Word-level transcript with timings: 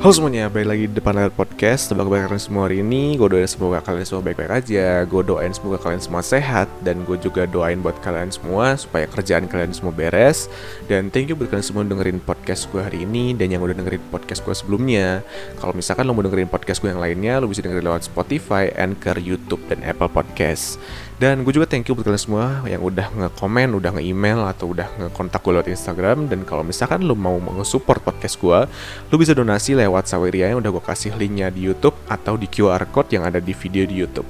Halo 0.00 0.16
semuanya, 0.16 0.48
balik 0.48 0.68
lagi 0.72 0.84
di 0.88 0.96
Depan 0.96 1.12
Layar 1.12 1.28
Podcast. 1.28 1.92
Tebak 1.92 2.08
kabar 2.08 2.24
kalian 2.24 2.40
semua 2.40 2.64
hari 2.64 2.80
ini. 2.80 3.20
Gue 3.20 3.36
doain 3.36 3.44
semoga 3.44 3.84
kalian 3.84 4.08
semua 4.08 4.24
baik-baik 4.24 4.48
aja. 4.48 5.04
Gue 5.04 5.20
doain 5.20 5.52
semoga 5.52 5.76
kalian 5.76 6.00
semua 6.00 6.24
sehat. 6.24 6.72
Dan 6.80 7.04
gue 7.04 7.20
juga 7.20 7.44
doain 7.44 7.76
buat 7.84 8.00
kalian 8.00 8.32
semua 8.32 8.80
Supaya 8.80 9.04
kerjaan 9.04 9.44
kalian 9.44 9.76
semua 9.76 9.92
beres. 9.92 10.48
Dan 10.88 11.12
thank 11.12 11.28
you 11.28 11.36
buat 11.36 11.52
kalian 11.52 11.68
semua 11.68 11.84
dengerin 11.84 12.16
podcast 12.16 12.72
gue 12.72 12.80
hari 12.80 13.04
ini 13.04 13.36
Dan 13.36 13.52
yang 13.52 13.60
udah 13.60 13.76
dengerin 13.76 14.00
podcast 14.08 14.40
gue 14.40 14.56
sebelumnya. 14.56 15.20
Kalau 15.60 15.76
misalkan 15.76 16.08
lo 16.08 16.16
mau 16.16 16.24
dengerin 16.24 16.48
podcast 16.48 16.80
gue 16.80 16.88
yang 16.88 17.04
lainnya 17.04 17.36
Lo 17.36 17.52
bisa 17.52 17.60
dengerin 17.60 17.84
lewat 17.84 18.08
Spotify, 18.08 18.72
Anchor, 18.80 19.20
Youtube, 19.20 19.60
dan 19.68 19.84
Apple 19.84 20.08
Podcast 20.08 20.80
dan 21.20 21.44
gue 21.44 21.52
juga 21.52 21.68
thank 21.68 21.84
you 21.84 21.92
buat 21.92 22.08
kalian 22.08 22.16
semua 22.16 22.64
yang 22.64 22.80
udah 22.80 23.12
nge-komen, 23.12 23.76
udah 23.76 23.92
nge-email, 24.00 24.40
atau 24.48 24.72
udah 24.72 24.88
nge-kontak 24.96 25.44
gue 25.44 25.52
lewat 25.52 25.68
Instagram. 25.68 26.32
Dan 26.32 26.48
kalau 26.48 26.64
misalkan 26.64 27.04
lo 27.04 27.12
mau 27.12 27.36
nge-support 27.36 28.00
podcast 28.00 28.40
gue, 28.40 28.64
lo 29.04 29.14
bisa 29.20 29.36
donasi 29.36 29.76
lewat 29.76 30.08
Saweria 30.08 30.48
yang 30.48 30.64
udah 30.64 30.72
gue 30.72 30.80
kasih 30.80 31.12
linknya 31.20 31.52
di 31.52 31.68
YouTube 31.68 31.92
atau 32.08 32.40
di 32.40 32.48
QR 32.48 32.88
Code 32.88 33.20
yang 33.20 33.28
ada 33.28 33.36
di 33.36 33.52
video 33.52 33.84
di 33.84 34.00
YouTube. 34.00 34.24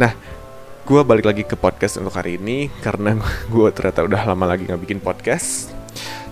Nah, 0.00 0.16
gue 0.88 1.00
balik 1.04 1.28
lagi 1.28 1.44
ke 1.44 1.60
podcast 1.60 2.00
untuk 2.00 2.16
hari 2.16 2.40
ini 2.40 2.72
karena 2.80 3.20
gue 3.52 3.68
ternyata 3.76 4.08
udah 4.08 4.24
lama 4.24 4.48
lagi 4.48 4.64
nggak 4.64 4.80
bikin 4.80 5.04
podcast. 5.04 5.76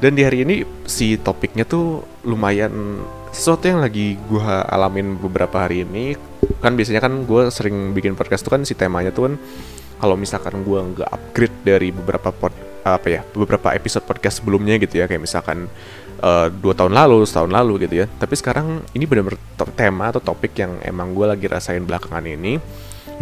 Dan 0.00 0.16
di 0.16 0.24
hari 0.24 0.48
ini 0.48 0.64
si 0.88 1.20
topiknya 1.20 1.68
tuh 1.68 2.00
lumayan 2.24 3.04
sesuatu 3.28 3.68
yang 3.68 3.84
lagi 3.84 4.16
gue 4.16 4.48
alamin 4.72 5.20
beberapa 5.20 5.68
hari 5.68 5.84
ini 5.84 6.16
kan 6.64 6.76
biasanya 6.76 7.00
kan 7.00 7.24
gue 7.24 7.42
sering 7.48 7.96
bikin 7.96 8.12
podcast 8.14 8.44
tuh 8.44 8.52
kan 8.54 8.62
si 8.62 8.76
temanya 8.76 9.10
tuh 9.10 9.30
kan 9.30 9.34
kalau 10.02 10.18
misalkan 10.18 10.66
gue 10.66 10.78
nggak 10.82 11.08
upgrade 11.14 11.56
dari 11.62 11.94
beberapa 11.94 12.34
pod, 12.34 12.50
apa 12.82 13.06
ya 13.06 13.20
beberapa 13.22 13.70
episode 13.70 14.02
podcast 14.02 14.42
sebelumnya 14.42 14.74
gitu 14.82 14.98
ya 14.98 15.06
kayak 15.06 15.22
misalkan 15.22 15.70
uh, 16.18 16.50
dua 16.50 16.74
tahun 16.74 16.90
lalu 16.90 17.22
setahun 17.22 17.54
lalu 17.54 17.86
gitu 17.86 18.02
ya. 18.02 18.06
Tapi 18.10 18.34
sekarang 18.34 18.82
ini 18.98 19.06
benar-benar 19.06 19.38
tema 19.78 20.10
atau 20.10 20.18
topik 20.18 20.58
yang 20.58 20.82
emang 20.82 21.14
gue 21.14 21.22
lagi 21.30 21.46
rasain 21.46 21.86
belakangan 21.86 22.26
ini 22.26 22.58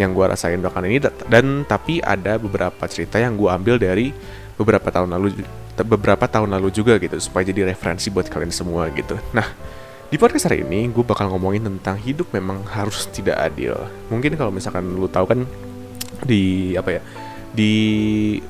yang 0.01 0.17
gue 0.17 0.25
rasain 0.25 0.56
belakangan 0.56 0.89
ini 0.89 0.98
dan 1.28 1.69
tapi 1.69 2.01
ada 2.01 2.41
beberapa 2.41 2.89
cerita 2.89 3.20
yang 3.20 3.36
gue 3.36 3.53
ambil 3.53 3.77
dari 3.77 4.17
beberapa 4.56 4.89
tahun 4.89 5.12
lalu 5.12 5.45
beberapa 5.84 6.25
tahun 6.25 6.56
lalu 6.56 6.73
juga 6.73 6.97
gitu 6.97 7.20
supaya 7.20 7.45
jadi 7.45 7.69
referensi 7.69 8.08
buat 8.08 8.33
kalian 8.33 8.53
semua 8.53 8.89
gitu. 8.97 9.20
Nah 9.36 9.45
di 10.08 10.17
podcast 10.17 10.48
hari 10.48 10.64
ini 10.64 10.89
gue 10.89 11.05
bakal 11.05 11.28
ngomongin 11.28 11.69
tentang 11.69 12.01
hidup 12.01 12.33
memang 12.33 12.64
harus 12.64 13.05
tidak 13.12 13.36
adil. 13.36 13.77
Mungkin 14.08 14.41
kalau 14.41 14.48
misalkan 14.48 14.97
lu 14.97 15.05
tahu 15.05 15.28
kan 15.28 15.45
di 16.25 16.75
apa 16.77 16.91
ya 16.99 17.03
di 17.51 17.75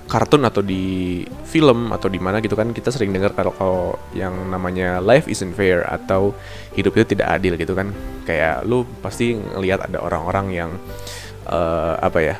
kartun 0.04 0.44
atau 0.44 0.60
di 0.60 1.24
film 1.48 1.88
atau 1.88 2.12
di 2.12 2.20
mana 2.20 2.36
gitu 2.44 2.52
kan 2.52 2.68
kita 2.76 2.92
sering 2.92 3.16
dengar 3.16 3.32
kalau 3.32 3.52
kalau 3.56 3.96
yang 4.12 4.36
namanya 4.52 5.00
life 5.00 5.24
isn't 5.24 5.56
fair 5.56 5.80
atau 5.88 6.36
hidup 6.76 6.92
itu 7.00 7.16
tidak 7.16 7.40
adil 7.40 7.56
gitu 7.56 7.72
kan. 7.72 7.96
Kayak 8.28 8.68
lu 8.68 8.84
pasti 9.00 9.32
ngelihat 9.32 9.88
ada 9.88 10.04
orang-orang 10.04 10.46
yang 10.52 10.70
uh, 11.48 11.96
apa 11.96 12.18
ya 12.20 12.36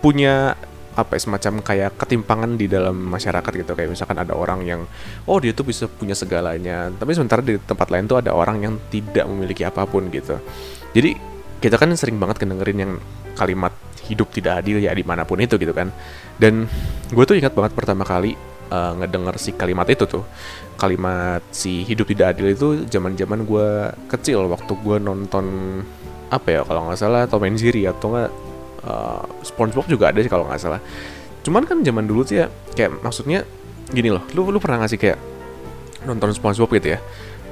punya 0.00 0.56
apa 0.98 1.14
ya, 1.14 1.30
semacam 1.30 1.62
kayak 1.62 1.94
ketimpangan 2.00 2.56
di 2.56 2.72
dalam 2.72 2.96
masyarakat 2.96 3.52
gitu. 3.52 3.76
Kayak 3.76 3.92
misalkan 3.92 4.16
ada 4.16 4.32
orang 4.32 4.64
yang 4.64 4.88
oh 5.28 5.36
dia 5.36 5.52
tuh 5.52 5.68
bisa 5.68 5.92
punya 5.92 6.16
segalanya 6.16 6.88
tapi 6.96 7.12
sementara 7.12 7.44
di 7.44 7.60
tempat 7.60 7.92
lain 7.92 8.08
tuh 8.08 8.24
ada 8.24 8.32
orang 8.32 8.64
yang 8.64 8.74
tidak 8.88 9.28
memiliki 9.28 9.60
apa 9.60 9.84
pun 9.84 10.08
gitu. 10.08 10.40
Jadi 10.96 11.20
kita 11.60 11.76
kan 11.76 11.92
sering 12.00 12.16
banget 12.16 12.40
kedengerin 12.40 12.78
yang 12.80 12.92
kalimat 13.36 13.76
hidup 14.08 14.32
tidak 14.32 14.64
adil 14.64 14.80
ya 14.80 14.90
di 14.96 15.04
mana 15.04 15.28
pun 15.28 15.38
itu 15.38 15.60
gitu 15.60 15.76
kan. 15.76 15.92
Dan 16.40 16.64
gue 17.12 17.24
tuh 17.28 17.36
ingat 17.36 17.52
banget 17.52 17.72
pertama 17.76 18.02
kali 18.08 18.34
uh, 18.72 18.92
ngedenger 18.98 19.36
si 19.36 19.52
kalimat 19.52 19.84
itu 19.88 20.08
tuh. 20.08 20.24
Kalimat 20.80 21.44
si 21.52 21.84
hidup 21.84 22.08
tidak 22.08 22.36
adil 22.36 22.54
itu 22.54 22.68
zaman 22.88 23.14
zaman 23.14 23.44
gue 23.44 23.92
kecil 24.08 24.48
waktu 24.48 24.72
gue 24.72 24.96
nonton 25.02 25.44
apa 26.28 26.48
ya 26.48 26.60
kalau 26.64 26.88
nggak 26.88 27.00
salah 27.00 27.24
Tom 27.24 27.44
and 27.48 27.56
Jerry 27.56 27.88
atau 27.88 28.12
nggak 28.12 28.30
uh, 28.84 29.24
SpongeBob 29.44 29.88
juga 29.88 30.12
ada 30.12 30.20
sih 30.20 30.30
kalau 30.30 30.48
nggak 30.48 30.60
salah. 30.60 30.80
Cuman 31.44 31.64
kan 31.64 31.80
zaman 31.84 32.04
dulu 32.08 32.24
sih 32.24 32.40
ya 32.40 32.46
kayak 32.76 33.00
maksudnya 33.00 33.44
gini 33.88 34.12
loh 34.12 34.20
lu 34.36 34.52
lu 34.52 34.60
pernah 34.60 34.84
ngasih 34.84 35.00
kayak 35.00 35.18
nonton 36.04 36.32
SpongeBob 36.32 36.72
gitu 36.78 36.96
ya? 36.96 37.00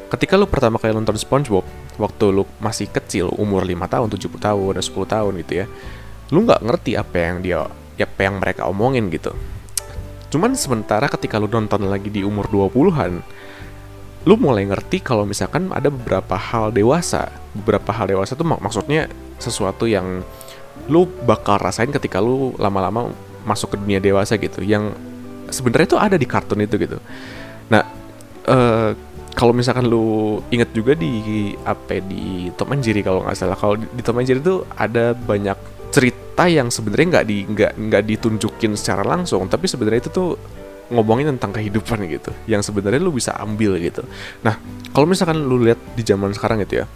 Ketika 0.07 0.39
lu 0.39 0.47
pertama 0.47 0.79
kali 0.79 0.95
nonton 0.95 1.19
SpongeBob 1.19 1.67
waktu 1.99 2.25
lu 2.31 2.47
masih 2.63 2.87
kecil 2.87 3.33
umur 3.35 3.67
5 3.67 3.75
tahun 3.91 4.07
7 4.13 4.39
tahun 4.39 4.73
10 4.79 4.87
tahun 4.87 5.33
gitu 5.43 5.53
ya 5.65 5.67
lu 6.35 6.43
nggak 6.43 6.63
ngerti 6.63 6.99
apa 6.99 7.17
yang 7.17 7.37
dia 7.43 7.67
apa 7.97 8.21
yang 8.21 8.43
mereka 8.43 8.67
omongin 8.67 9.09
gitu. 9.09 9.33
Cuman 10.31 10.59
sementara 10.59 11.07
ketika 11.07 11.39
lu 11.39 11.47
nonton 11.47 11.87
lagi 11.87 12.11
di 12.11 12.27
umur 12.27 12.51
20-an 12.51 13.23
lu 14.27 14.35
mulai 14.35 14.67
ngerti 14.67 14.99
kalau 15.07 15.23
misalkan 15.23 15.71
ada 15.71 15.87
beberapa 15.87 16.35
hal 16.35 16.75
dewasa. 16.75 17.31
Beberapa 17.55 17.95
hal 17.95 18.11
dewasa 18.11 18.35
tuh 18.35 18.43
mak 18.43 18.59
maksudnya 18.59 19.07
sesuatu 19.39 19.87
yang 19.87 20.27
lu 20.91 21.07
bakal 21.25 21.63
rasain 21.63 21.95
ketika 21.95 22.19
lu 22.19 22.53
lama-lama 22.59 23.15
masuk 23.47 23.75
ke 23.75 23.77
dunia 23.79 24.03
dewasa 24.03 24.35
gitu. 24.35 24.67
Yang 24.67 24.99
sebenarnya 25.55 25.89
tuh 25.95 26.01
ada 26.03 26.19
di 26.19 26.27
kartun 26.27 26.59
itu 26.59 26.75
gitu. 26.75 26.99
Nah 27.71 27.87
uh, 28.51 28.99
kalau 29.37 29.55
misalkan 29.55 29.87
lu 29.87 30.43
inget 30.51 30.75
juga 30.75 30.99
di 30.99 31.55
apa 31.63 32.01
ya, 32.01 32.03
di 32.03 32.51
Tom 32.59 32.75
and 32.75 32.83
Jerry 32.83 33.07
kalau 33.07 33.23
nggak 33.23 33.39
salah. 33.39 33.55
Kalau 33.55 33.79
di, 33.79 33.87
di 33.95 34.03
Tom 34.03 34.19
and 34.19 34.27
Jerry 34.27 34.43
tuh 34.43 34.67
ada 34.75 35.15
banyak 35.15 35.76
cerita 35.97 36.45
yang 36.45 36.69
sebenarnya 36.69 37.07
nggak 37.17 37.27
di 37.27 37.37
nggak 37.49 37.73
nggak 37.81 38.03
ditunjukin 38.05 38.77
secara 38.77 39.01
langsung 39.01 39.49
tapi 39.49 39.65
sebenarnya 39.65 40.05
itu 40.05 40.13
tuh 40.13 40.37
ngomongin 40.93 41.33
tentang 41.35 41.57
kehidupan 41.57 42.05
gitu 42.13 42.37
yang 42.45 42.61
sebenarnya 42.61 43.01
lu 43.01 43.11
bisa 43.11 43.33
ambil 43.41 43.81
gitu. 43.81 44.05
Nah 44.45 44.61
kalau 44.93 45.09
misalkan 45.09 45.41
lu 45.41 45.65
lihat 45.65 45.81
di 45.97 46.05
zaman 46.05 46.37
sekarang 46.37 46.61
gitu 46.69 46.85
ya 46.85 46.87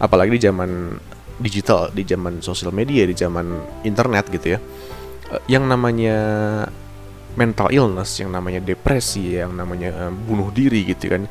apalagi 0.00 0.40
di 0.40 0.40
zaman 0.40 0.96
digital 1.36 1.92
di 1.92 2.08
zaman 2.08 2.40
sosial 2.40 2.72
media 2.72 3.04
di 3.04 3.12
zaman 3.12 3.60
internet 3.84 4.32
gitu 4.32 4.56
ya 4.56 4.58
eh, 5.36 5.42
yang 5.52 5.68
namanya 5.68 6.16
mental 7.36 7.68
illness 7.70 8.18
yang 8.18 8.32
namanya 8.32 8.58
depresi 8.64 9.38
yang 9.38 9.54
namanya 9.54 10.08
uh, 10.08 10.12
bunuh 10.12 10.50
diri 10.50 10.82
gitu 10.88 11.12
kan 11.12 11.28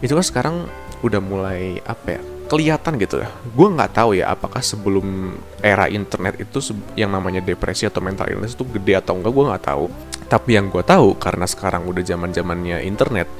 itu 0.00 0.12
kan 0.12 0.24
sekarang 0.24 0.56
udah 1.00 1.20
mulai 1.20 1.80
apa 1.82 2.20
ya 2.20 2.22
kelihatan 2.50 2.98
gitu 2.98 3.22
ya. 3.22 3.30
Gue 3.54 3.70
nggak 3.70 3.94
tahu 3.94 4.18
ya 4.18 4.34
apakah 4.34 4.58
sebelum 4.58 5.38
era 5.62 5.86
internet 5.86 6.42
itu 6.42 6.58
yang 6.98 7.14
namanya 7.14 7.38
depresi 7.38 7.86
atau 7.86 8.02
mental 8.02 8.26
illness 8.26 8.58
itu 8.58 8.66
gede 8.66 8.98
atau 8.98 9.14
enggak 9.14 9.30
gue 9.30 9.44
nggak 9.46 9.64
tahu. 9.70 9.86
Tapi 10.26 10.50
yang 10.58 10.66
gue 10.66 10.82
tahu 10.82 11.14
karena 11.14 11.46
sekarang 11.46 11.86
udah 11.86 12.02
zaman 12.02 12.34
zamannya 12.34 12.82
internet, 12.82 13.30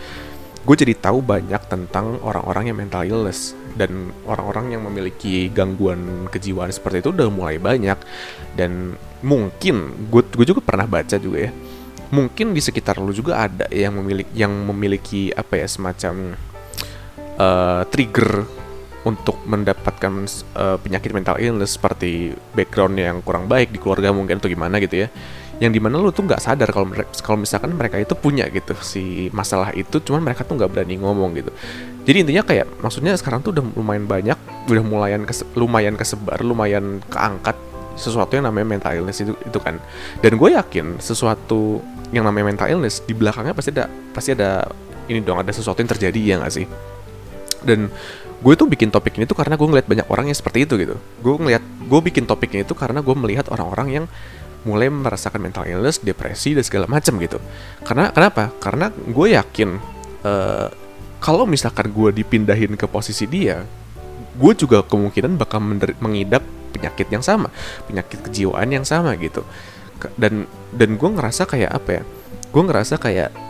gue 0.63 0.77
jadi 0.79 0.95
tahu 0.95 1.23
banyak 1.23 1.63
tentang 1.67 2.23
orang-orang 2.23 2.71
yang 2.71 2.79
mental 2.79 3.03
illness 3.03 3.59
dan 3.75 4.11
orang-orang 4.27 4.75
yang 4.79 4.83
memiliki 4.87 5.51
gangguan 5.51 6.27
kejiwaan 6.31 6.75
seperti 6.75 7.07
itu 7.07 7.15
udah 7.15 7.31
mulai 7.31 7.57
banyak 7.63 7.99
dan 8.59 8.99
mungkin 9.23 10.09
gue 10.11 10.23
gue 10.27 10.47
juga 10.47 10.61
pernah 10.61 10.91
baca 10.91 11.17
juga 11.17 11.49
ya 11.49 11.51
mungkin 12.11 12.51
di 12.51 12.61
sekitar 12.61 12.99
lu 12.99 13.15
juga 13.15 13.47
ada 13.47 13.71
yang 13.71 13.95
memiliki 13.95 14.33
yang 14.35 14.51
memiliki 14.51 15.31
apa 15.31 15.63
ya 15.63 15.67
semacam 15.71 16.35
uh, 17.39 17.83
trigger 17.87 18.45
untuk 19.01 19.41
mendapatkan 19.49 20.29
uh, 20.57 20.77
penyakit 20.77 21.11
mental 21.17 21.41
illness 21.41 21.81
seperti 21.81 22.37
background 22.53 23.01
yang 23.01 23.25
kurang 23.25 23.49
baik 23.49 23.73
di 23.73 23.81
keluarga 23.81 24.13
mungkin 24.13 24.37
atau 24.37 24.51
gimana 24.53 24.77
gitu 24.77 25.07
ya. 25.07 25.09
Yang 25.61 25.73
di 25.77 25.81
mana 25.81 26.01
lu 26.01 26.09
tuh 26.09 26.25
nggak 26.25 26.41
sadar 26.41 26.69
kalau 26.73 26.89
kalau 27.21 27.39
misalkan 27.41 27.77
mereka 27.77 28.01
itu 28.01 28.17
punya 28.17 28.49
gitu 28.49 28.73
si 28.81 29.29
masalah 29.33 29.73
itu 29.77 30.01
cuman 30.01 30.25
mereka 30.25 30.45
tuh 30.45 30.57
nggak 30.57 30.73
berani 30.73 31.01
ngomong 31.01 31.37
gitu. 31.37 31.53
Jadi 32.05 32.17
intinya 32.25 32.43
kayak 32.45 32.67
maksudnya 32.81 33.13
sekarang 33.17 33.45
tuh 33.45 33.53
udah 33.57 33.65
lumayan 33.77 34.09
banyak 34.09 34.39
udah 34.69 34.85
lumayan 34.85 35.23
kese, 35.29 35.45
lumayan 35.57 35.95
kesebar 36.01 36.41
lumayan 36.41 37.05
keangkat 37.13 37.57
sesuatu 38.01 38.33
yang 38.33 38.49
namanya 38.49 38.67
mental 38.73 38.93
illness 38.97 39.21
itu 39.21 39.37
itu 39.37 39.59
kan. 39.61 39.77
Dan 40.25 40.41
gue 40.41 40.49
yakin 40.57 40.97
sesuatu 40.97 41.85
yang 42.13 42.25
namanya 42.25 42.57
mental 42.57 42.69
illness 42.73 43.05
di 43.05 43.13
belakangnya 43.13 43.53
pasti 43.53 43.71
ada 43.77 43.85
pasti 44.17 44.33
ada 44.33 44.65
ini 45.13 45.21
dong 45.21 45.41
ada 45.45 45.53
sesuatu 45.53 45.81
yang 45.85 45.91
terjadi 45.93 46.21
ya 46.21 46.35
nggak 46.41 46.53
sih? 46.57 46.65
Dan 47.61 47.93
gue 48.41 48.55
tuh 48.57 48.67
bikin 48.67 48.89
topik 48.89 49.21
ini 49.21 49.29
tuh 49.29 49.37
karena 49.37 49.55
gue 49.61 49.69
ngeliat 49.69 49.87
banyak 49.87 50.07
orang 50.09 50.33
yang 50.33 50.37
seperti 50.37 50.65
itu 50.65 50.81
gitu. 50.81 50.97
Gue 51.21 51.35
ngeliat 51.37 51.61
gue 51.61 52.01
bikin 52.01 52.25
topik 52.25 52.57
ini 52.57 52.65
tuh 52.65 52.77
karena 52.77 53.05
gue 53.05 53.13
melihat 53.13 53.53
orang-orang 53.53 53.89
yang 54.03 54.05
mulai 54.65 54.93
merasakan 54.93 55.41
mental 55.41 55.65
illness 55.65 56.01
depresi 56.01 56.57
dan 56.57 56.65
segala 56.65 56.89
macam 56.89 57.21
gitu. 57.21 57.37
Karena 57.85 58.09
kenapa? 58.13 58.49
Karena 58.57 58.89
gue 58.93 59.27
yakin 59.37 59.69
uh, 60.25 60.69
kalau 61.21 61.45
misalkan 61.45 61.93
gue 61.93 62.11
dipindahin 62.17 62.81
ke 62.81 62.89
posisi 62.89 63.29
dia 63.29 63.61
gue 64.41 64.53
juga 64.57 64.81
kemungkinan 64.81 65.37
bakal 65.37 65.61
mengidap 66.01 66.41
penyakit 66.73 67.13
yang 67.13 67.21
sama 67.21 67.53
penyakit 67.85 68.25
kejiwaan 68.25 68.73
yang 68.73 68.89
sama 68.89 69.17
gitu. 69.21 69.45
Dan 70.17 70.49
dan 70.73 70.97
gue 70.97 71.11
ngerasa 71.13 71.45
kayak 71.45 71.77
apa 71.77 72.01
ya? 72.01 72.03
Gue 72.49 72.63
ngerasa 72.65 72.97
kayak 72.97 73.50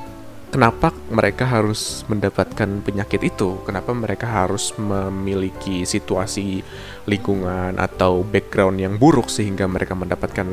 kenapa 0.50 0.90
mereka 1.08 1.46
harus 1.46 2.02
mendapatkan 2.10 2.82
penyakit 2.82 3.22
itu? 3.22 3.62
Kenapa 3.62 3.94
mereka 3.94 4.26
harus 4.26 4.74
memiliki 4.76 5.86
situasi 5.86 6.60
lingkungan 7.06 7.78
atau 7.78 8.26
background 8.26 8.82
yang 8.82 8.94
buruk 8.98 9.30
sehingga 9.30 9.70
mereka 9.70 9.94
mendapatkan 9.94 10.46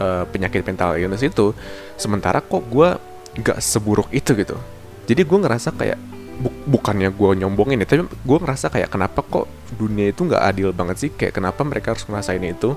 uh, 0.00 0.24
penyakit 0.32 0.64
mental 0.64 0.96
illness 0.96 1.22
itu? 1.22 1.52
Sementara 2.00 2.40
kok 2.40 2.64
gue 2.72 2.96
gak 3.44 3.60
seburuk 3.60 4.08
itu 4.10 4.32
gitu. 4.34 4.56
Jadi 5.04 5.22
gue 5.22 5.38
ngerasa 5.38 5.76
kayak 5.76 6.00
bu 6.34 6.50
bukannya 6.66 7.14
gue 7.14 7.30
nyombongin 7.44 7.84
ya, 7.84 7.86
tapi 7.86 8.10
gue 8.10 8.38
ngerasa 8.42 8.66
kayak 8.66 8.90
kenapa 8.90 9.22
kok 9.22 9.46
dunia 9.78 10.10
itu 10.10 10.26
nggak 10.26 10.42
adil 10.42 10.74
banget 10.74 10.96
sih? 10.98 11.10
Kayak 11.14 11.38
kenapa 11.38 11.62
mereka 11.62 11.94
harus 11.94 12.02
ngerasain 12.08 12.42
itu? 12.42 12.74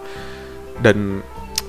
Dan 0.77 1.25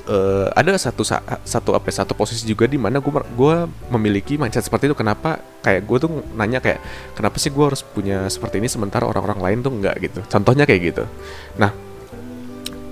uh, 0.08 0.46
ada 0.56 0.74
satu 0.74 1.04
satu 1.44 1.70
apa 1.76 1.86
ya, 1.92 2.02
satu 2.02 2.16
posisi 2.16 2.48
juga 2.48 2.64
di 2.64 2.80
mana 2.80 2.98
gue 2.98 3.12
gua 3.36 3.68
memiliki 3.92 4.40
mindset 4.40 4.66
seperti 4.66 4.90
itu. 4.90 4.96
Kenapa 4.96 5.38
kayak 5.60 5.84
gue 5.84 5.98
tuh 6.00 6.10
nanya 6.34 6.58
kayak 6.58 6.80
kenapa 7.14 7.36
sih 7.36 7.52
gue 7.52 7.64
harus 7.64 7.84
punya 7.84 8.26
seperti 8.26 8.58
ini 8.58 8.66
sementara 8.66 9.04
orang-orang 9.04 9.38
lain 9.38 9.58
tuh 9.60 9.72
enggak? 9.72 9.96
Gitu. 10.00 10.20
Contohnya 10.26 10.64
kayak 10.64 10.80
gitu. 10.94 11.04
Nah 11.60 11.70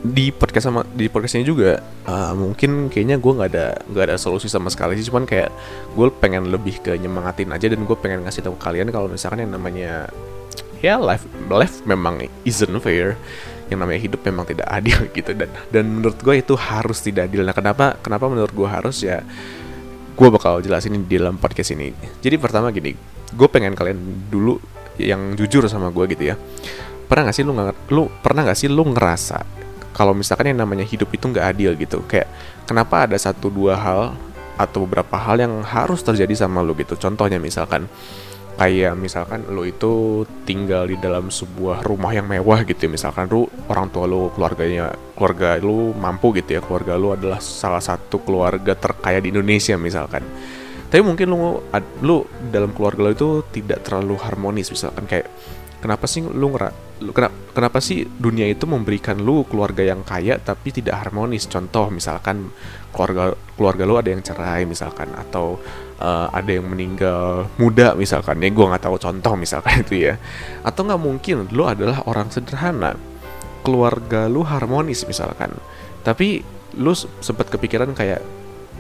di 0.07 0.31
podcast 0.31 0.71
sama 0.71 0.87
di 0.87 1.11
podcast 1.11 1.35
ini 1.35 1.43
juga 1.43 1.83
uh, 2.07 2.31
mungkin 2.39 2.87
kayaknya 2.87 3.19
gue 3.19 3.33
nggak 3.33 3.51
ada 3.51 3.67
nggak 3.91 4.05
ada 4.13 4.17
solusi 4.21 4.47
sama 4.47 4.71
sekali 4.71 4.95
sih. 5.01 5.09
Cuman 5.09 5.27
kayak 5.27 5.51
gue 5.97 6.07
pengen 6.23 6.53
lebih 6.53 6.79
ke 6.85 6.95
nyemangatin 6.95 7.51
aja 7.51 7.67
dan 7.67 7.81
gue 7.83 7.97
pengen 7.99 8.23
ngasih 8.23 8.47
tahu 8.47 8.55
kalian 8.61 8.93
kalau 8.95 9.11
misalkan 9.11 9.43
yang 9.43 9.53
namanya 9.57 10.07
ya 10.87 10.97
life 11.03 11.27
life 11.51 11.83
memang 11.83 12.31
isn't 12.47 12.71
fair 12.79 13.19
yang 13.67 13.83
namanya 13.83 13.99
hidup 13.99 14.23
memang 14.23 14.47
tidak 14.47 14.67
adil 14.71 14.99
gitu 15.19 15.35
dan 15.35 15.51
dan 15.75 15.85
menurut 15.91 16.19
gue 16.23 16.35
itu 16.39 16.55
harus 16.55 17.03
tidak 17.03 17.31
adil. 17.31 17.43
Nah 17.43 17.55
kenapa 17.55 17.99
kenapa 17.99 18.31
menurut 18.31 18.55
gue 18.55 18.69
harus 18.69 19.03
ya 19.03 19.27
gue 20.17 20.29
bakal 20.33 20.63
jelasin 20.63 20.97
di 20.97 21.17
dalam 21.19 21.37
podcast 21.37 21.77
ini. 21.77 21.93
Jadi 22.25 22.41
pertama 22.41 22.73
gini, 22.73 22.97
gue 23.37 23.49
pengen 23.53 23.77
kalian 23.77 24.31
dulu 24.33 24.57
yang 24.97 25.37
jujur 25.37 25.69
sama 25.69 25.93
gue 25.93 26.05
gitu 26.17 26.33
ya. 26.33 26.41
Pernah 27.07 27.31
gak 27.31 27.37
sih 27.37 27.45
lu 27.47 27.53
nggak 27.55 27.93
lu 27.93 28.09
pernah 28.25 28.43
gak 28.49 28.59
sih 28.59 28.67
lu 28.67 28.83
ngerasa 28.83 29.45
kalau 29.97 30.13
misalkan 30.13 30.53
yang 30.53 30.61
namanya 30.61 30.85
hidup 30.85 31.09
itu 31.09 31.25
nggak 31.25 31.57
adil 31.57 31.73
gitu 31.81 32.05
kayak 32.05 32.29
kenapa 32.69 33.09
ada 33.09 33.17
satu 33.17 33.49
dua 33.49 33.81
hal 33.81 34.13
atau 34.61 34.85
beberapa 34.85 35.17
hal 35.17 35.41
yang 35.41 35.65
harus 35.65 36.05
terjadi 36.05 36.45
sama 36.45 36.61
lu 36.61 36.77
gitu 36.77 37.01
contohnya 37.01 37.41
misalkan 37.41 37.89
kayak 38.57 38.97
misalkan 38.97 39.45
lo 39.53 39.63
itu 39.69 40.25
tinggal 40.49 40.89
di 40.89 40.97
dalam 40.97 41.29
sebuah 41.29 41.85
rumah 41.85 42.17
yang 42.17 42.25
mewah 42.25 42.65
gitu 42.65 42.89
ya. 42.89 42.91
Misalkan 42.91 43.29
lu 43.29 43.45
orang 43.69 43.93
tua 43.93 44.09
lo 44.09 44.33
keluarganya 44.33 44.97
keluarga 45.13 45.61
lo 45.61 45.93
mampu 45.93 46.33
gitu 46.41 46.57
ya. 46.57 46.61
Keluarga 46.65 46.97
lo 46.97 47.13
adalah 47.13 47.39
salah 47.39 47.85
satu 47.85 48.25
keluarga 48.25 48.73
terkaya 48.73 49.21
di 49.21 49.29
Indonesia 49.31 49.77
misalkan. 49.77 50.25
Tapi 50.89 51.03
mungkin 51.05 51.37
lo 51.37 51.69
lu 52.01 52.25
dalam 52.49 52.73
keluarga 52.73 53.07
lo 53.07 53.11
itu 53.13 53.29
tidak 53.53 53.85
terlalu 53.85 54.17
harmonis. 54.25 54.73
Misalkan 54.73 55.05
kayak 55.05 55.29
kenapa 55.85 56.09
sih 56.09 56.25
lu 56.25 56.57
ngera 56.57 56.73
kenapa, 57.13 57.37
kenapa 57.53 57.79
sih 57.85 58.09
dunia 58.09 58.49
itu 58.49 58.65
memberikan 58.65 59.21
lu 59.21 59.45
keluarga 59.45 59.85
yang 59.85 60.01
kaya 60.01 60.41
tapi 60.41 60.73
tidak 60.73 61.05
harmonis? 61.05 61.45
Contoh 61.45 61.93
misalkan 61.93 62.49
keluarga 62.89 63.37
keluarga 63.53 63.85
lu 63.85 64.01
ada 64.01 64.09
yang 64.09 64.25
cerai 64.25 64.65
misalkan. 64.65 65.13
Atau 65.13 65.61
uh, 66.01 66.29
ada 66.33 66.51
yang 66.51 66.67
meninggal 66.69 67.49
muda 67.61 67.97
misalkan. 67.97 68.41
Ya 68.41 68.51
gue 68.53 68.65
nggak 68.65 68.85
tahu 68.85 68.97
contoh 69.01 69.35
misalkan 69.37 69.81
itu 69.85 70.09
ya. 70.11 70.15
Atau 70.65 70.85
nggak 70.89 71.01
mungkin 71.01 71.49
lu 71.53 71.65
adalah 71.65 72.05
orang 72.09 72.29
sederhana. 72.33 72.97
Keluarga 73.65 74.31
lu 74.31 74.47
harmonis 74.47 75.05
misalkan. 75.09 75.57
Tapi 76.07 76.45
lu 76.77 76.93
sempat 76.95 77.51
kepikiran 77.51 77.97
kayak 77.97 78.23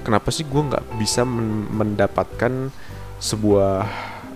kenapa 0.07 0.31
sih 0.31 0.47
gue 0.47 0.63
nggak 0.63 0.85
bisa 1.01 1.27
men 1.27 1.67
mendapatkan 1.75 2.71
sebuah 3.19 3.83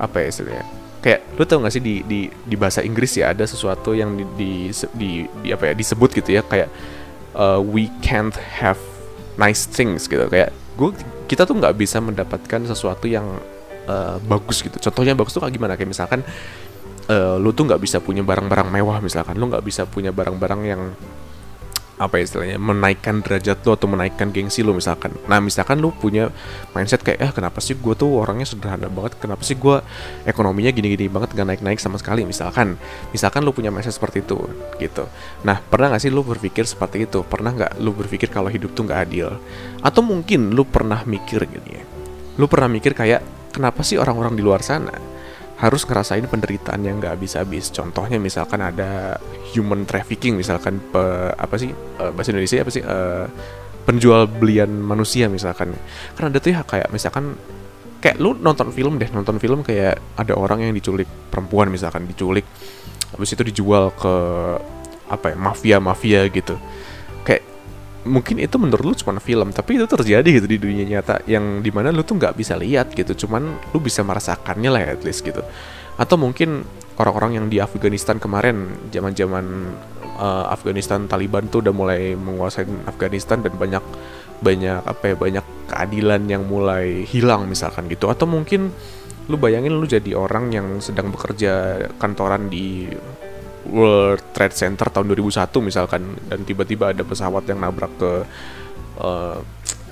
apa 0.01 0.17
ya 0.25 0.27
istilahnya? 0.33 0.67
Kayak 1.01 1.21
lu 1.37 1.43
tau 1.49 1.65
gak 1.65 1.73
sih 1.73 1.81
di 1.81 2.05
di 2.05 2.29
di 2.29 2.57
bahasa 2.61 2.85
Inggris 2.85 3.17
ya 3.17 3.33
ada 3.33 3.49
sesuatu 3.49 3.97
yang 3.97 4.21
di 4.21 4.25
di, 4.37 4.53
di, 4.93 5.11
di 5.41 5.49
apa 5.49 5.73
ya 5.73 5.75
disebut 5.77 6.13
gitu 6.13 6.37
ya 6.37 6.45
kayak 6.45 6.69
uh, 7.33 7.57
we 7.57 7.89
can't 8.05 8.37
have 8.37 8.77
nice 9.41 9.65
things 9.65 10.05
gitu. 10.05 10.29
Kayak 10.29 10.53
gue 10.77 10.93
kita 11.31 11.47
tuh 11.47 11.55
nggak 11.63 11.79
bisa 11.79 12.03
mendapatkan 12.03 12.61
sesuatu 12.67 13.07
yang 13.07 13.39
uh, 13.87 14.19
bagus 14.27 14.67
gitu. 14.67 14.83
Contohnya 14.83 15.15
bagus 15.15 15.31
tuh 15.31 15.47
kayak 15.47 15.55
gimana? 15.55 15.79
Kayak 15.79 15.95
misalkan 15.95 16.21
uh, 17.07 17.39
lu 17.39 17.55
tuh 17.55 17.71
nggak 17.71 17.79
bisa 17.79 18.03
punya 18.03 18.27
barang-barang 18.27 18.67
mewah 18.67 18.99
misalkan. 18.99 19.39
Lu 19.39 19.47
nggak 19.47 19.63
bisa 19.63 19.87
punya 19.87 20.11
barang-barang 20.11 20.61
yang 20.67 20.83
apa 22.01 22.17
ya 22.17 22.25
istilahnya 22.25 22.57
menaikkan 22.57 23.21
derajat 23.21 23.61
lo 23.69 23.77
atau 23.77 23.85
menaikkan 23.93 24.33
gengsi 24.33 24.65
lo 24.65 24.73
misalkan. 24.73 25.13
Nah 25.29 25.37
misalkan 25.45 25.85
lo 25.85 25.93
punya 25.93 26.33
mindset 26.73 27.05
kayak 27.05 27.21
eh 27.21 27.29
kenapa 27.37 27.61
sih 27.61 27.77
gue 27.77 27.93
tuh 27.93 28.25
orangnya 28.25 28.49
sederhana 28.49 28.89
banget? 28.89 29.21
Kenapa 29.21 29.45
sih 29.45 29.61
gue 29.61 29.85
ekonominya 30.25 30.73
gini-gini 30.73 31.13
banget 31.13 31.37
gak 31.37 31.45
naik-naik 31.45 31.77
sama 31.77 32.01
sekali? 32.01 32.25
Misalkan 32.25 32.81
misalkan 33.13 33.45
lo 33.45 33.53
punya 33.53 33.69
mindset 33.69 34.01
seperti 34.01 34.25
itu 34.25 34.41
gitu. 34.81 35.05
Nah 35.45 35.61
pernah 35.61 35.93
gak 35.93 36.01
sih 36.01 36.09
lo 36.09 36.25
berpikir 36.25 36.65
seperti 36.65 37.05
itu? 37.05 37.21
Pernah 37.21 37.53
nggak 37.53 37.73
lo 37.85 37.93
berpikir 37.93 38.33
kalau 38.33 38.49
hidup 38.49 38.73
tuh 38.73 38.89
nggak 38.89 39.01
adil? 39.05 39.37
Atau 39.85 40.01
mungkin 40.01 40.57
lo 40.57 40.65
pernah 40.65 41.05
mikir 41.05 41.45
gini 41.45 41.71
ya? 41.77 41.85
Lo 42.41 42.49
pernah 42.49 42.73
mikir 42.73 42.97
kayak 42.97 43.53
kenapa 43.53 43.85
sih 43.85 44.01
orang-orang 44.01 44.33
di 44.33 44.41
luar 44.41 44.65
sana 44.65 45.20
harus 45.61 45.85
ngerasain 45.85 46.25
penderitaan 46.25 46.81
yang 46.81 46.99
nggak 46.99 47.21
habis-habis. 47.21 47.69
Contohnya 47.69 48.17
misalkan 48.17 48.65
ada 48.65 49.21
human 49.53 49.85
trafficking, 49.85 50.41
misalkan 50.41 50.81
pe, 50.81 51.01
apa 51.37 51.55
sih 51.61 51.71
uh, 52.01 52.11
bahasa 52.17 52.33
Indonesia 52.33 52.65
apa 52.65 52.73
sih 52.73 52.83
uh, 52.83 53.29
penjual 53.85 54.25
belian 54.25 54.73
manusia 54.73 55.29
misalkan. 55.29 55.77
Karena 56.17 56.33
ada 56.33 56.39
tuh 56.41 56.51
ya 56.57 56.65
kayak 56.65 56.89
misalkan 56.89 57.37
kayak 58.01 58.17
lu 58.17 58.33
nonton 58.41 58.73
film 58.73 58.97
deh, 58.97 59.13
nonton 59.13 59.37
film 59.37 59.61
kayak 59.61 60.01
ada 60.17 60.33
orang 60.33 60.65
yang 60.65 60.73
diculik 60.73 61.07
perempuan 61.29 61.69
misalkan 61.69 62.09
diculik, 62.09 62.49
habis 63.13 63.37
itu 63.37 63.45
dijual 63.45 63.93
ke 63.93 64.15
apa 65.11 65.35
ya 65.35 65.37
mafia 65.37 65.77
mafia 65.83 66.23
gitu 66.31 66.55
mungkin 68.01 68.41
itu 68.41 68.57
menurut 68.57 68.85
lu 68.85 68.95
cuma 68.97 69.21
film 69.21 69.53
tapi 69.53 69.77
itu 69.77 69.85
terjadi 69.85 70.41
gitu 70.41 70.49
di 70.49 70.57
dunia 70.57 70.85
nyata 70.89 71.21
yang 71.29 71.61
di 71.61 71.69
mana 71.69 71.93
lu 71.93 72.01
tuh 72.01 72.17
nggak 72.17 72.33
bisa 72.33 72.57
lihat 72.57 72.97
gitu 72.97 73.27
cuman 73.27 73.61
lu 73.77 73.79
bisa 73.81 74.01
merasakannya 74.01 74.71
lah 74.73 74.83
at 74.97 75.05
least 75.05 75.21
gitu. 75.21 75.45
Atau 76.01 76.17
mungkin 76.17 76.65
orang-orang 76.97 77.37
yang 77.37 77.47
di 77.53 77.61
Afghanistan 77.61 78.17
kemarin 78.17 78.89
zaman-zaman 78.89 79.45
uh, 80.17 80.49
Afghanistan 80.49 81.05
Taliban 81.05 81.49
tuh 81.53 81.61
udah 81.61 81.75
mulai 81.77 82.17
menguasai 82.17 82.65
Afghanistan 82.89 83.45
dan 83.45 83.53
banyak 83.57 83.85
banyak 84.41 84.81
apa 84.81 85.05
ya 85.13 85.17
banyak 85.21 85.47
keadilan 85.69 86.25
yang 86.25 86.49
mulai 86.49 87.05
hilang 87.05 87.45
misalkan 87.49 87.85
gitu. 87.93 88.09
Atau 88.09 88.25
mungkin 88.25 88.73
lu 89.29 89.37
bayangin 89.37 89.77
lu 89.77 89.85
jadi 89.85 90.17
orang 90.17 90.51
yang 90.51 90.67
sedang 90.81 91.13
bekerja 91.13 91.85
kantoran 92.01 92.49
di 92.49 92.89
World 93.69 94.33
Trade 94.33 94.57
Center 94.57 94.89
tahun 94.89 95.13
2001 95.13 95.53
misalkan 95.61 96.03
dan 96.29 96.41
tiba-tiba 96.49 96.97
ada 96.97 97.05
pesawat 97.05 97.45
yang 97.49 97.61
nabrak 97.61 97.93
ke 98.01 98.13
uh, 99.01 99.39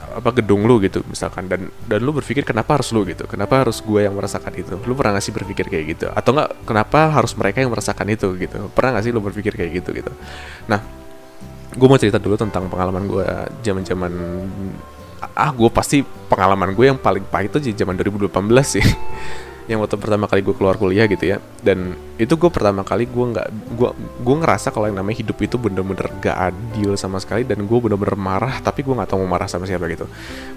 apa 0.08 0.30
gedung 0.40 0.64
lu 0.64 0.80
gitu 0.80 1.04
misalkan. 1.04 1.46
Dan 1.46 1.68
dan 1.84 2.00
lu 2.00 2.16
berpikir 2.16 2.42
kenapa 2.42 2.80
harus 2.80 2.88
lu? 2.96 3.04
gitu. 3.04 3.28
Kenapa 3.28 3.60
harus 3.60 3.84
gue 3.84 4.00
yang 4.04 4.16
merasakan 4.16 4.52
itu? 4.56 4.74
Lu 4.88 4.96
pernah 4.96 5.20
gak 5.20 5.24
sih 5.28 5.34
berpikir 5.36 5.68
kayak 5.68 5.84
gitu? 5.96 6.06
Atau 6.12 6.32
enggak 6.32 6.56
kenapa 6.64 7.12
harus 7.12 7.32
mereka 7.36 7.60
yang 7.60 7.72
merasakan 7.72 8.06
itu? 8.08 8.28
gitu. 8.40 8.72
Pernah 8.72 8.98
gak 8.98 9.04
sih 9.04 9.12
lu 9.12 9.20
berpikir 9.20 9.52
kayak 9.52 9.84
gitu 9.84 9.90
gitu? 9.92 10.12
Nah 10.66 10.80
gue 11.68 11.86
mau 11.86 12.00
cerita 12.00 12.16
dulu 12.16 12.34
tentang 12.34 12.66
pengalaman 12.66 13.04
gue 13.04 13.26
zaman 13.60 13.84
zaman 13.84 14.12
ah 15.34 15.50
gue 15.50 15.70
pasti 15.70 16.00
pengalaman 16.02 16.72
gue 16.72 16.86
yang 16.88 16.98
paling 16.98 17.26
pahit 17.26 17.54
itu 17.58 17.74
zaman 17.74 17.98
2018 17.98 18.32
sih 18.64 18.82
yang 19.68 19.84
waktu 19.84 20.00
pertama 20.00 20.24
kali 20.24 20.40
gue 20.40 20.56
keluar 20.56 20.80
kuliah 20.80 21.04
gitu 21.04 21.28
ya. 21.28 21.36
Dan 21.60 21.92
itu 22.16 22.34
gue 22.40 22.48
pertama 22.48 22.80
kali 22.82 23.04
gue 23.04 23.24
nggak 23.36 23.48
gue 23.76 23.90
gue 24.24 24.36
ngerasa 24.40 24.72
kalau 24.72 24.88
yang 24.88 24.96
namanya 24.96 25.20
hidup 25.20 25.36
itu 25.44 25.60
bener-bener 25.60 26.08
gak 26.24 26.36
adil 26.52 26.96
sama 26.96 27.20
sekali 27.20 27.44
dan 27.44 27.68
gue 27.68 27.78
bener-bener 27.78 28.16
marah 28.16 28.58
tapi 28.64 28.80
gue 28.80 28.96
nggak 28.96 29.12
tahu 29.12 29.28
mau 29.28 29.36
marah 29.36 29.46
sama 29.46 29.68
siapa 29.68 29.84
gitu. 29.92 30.08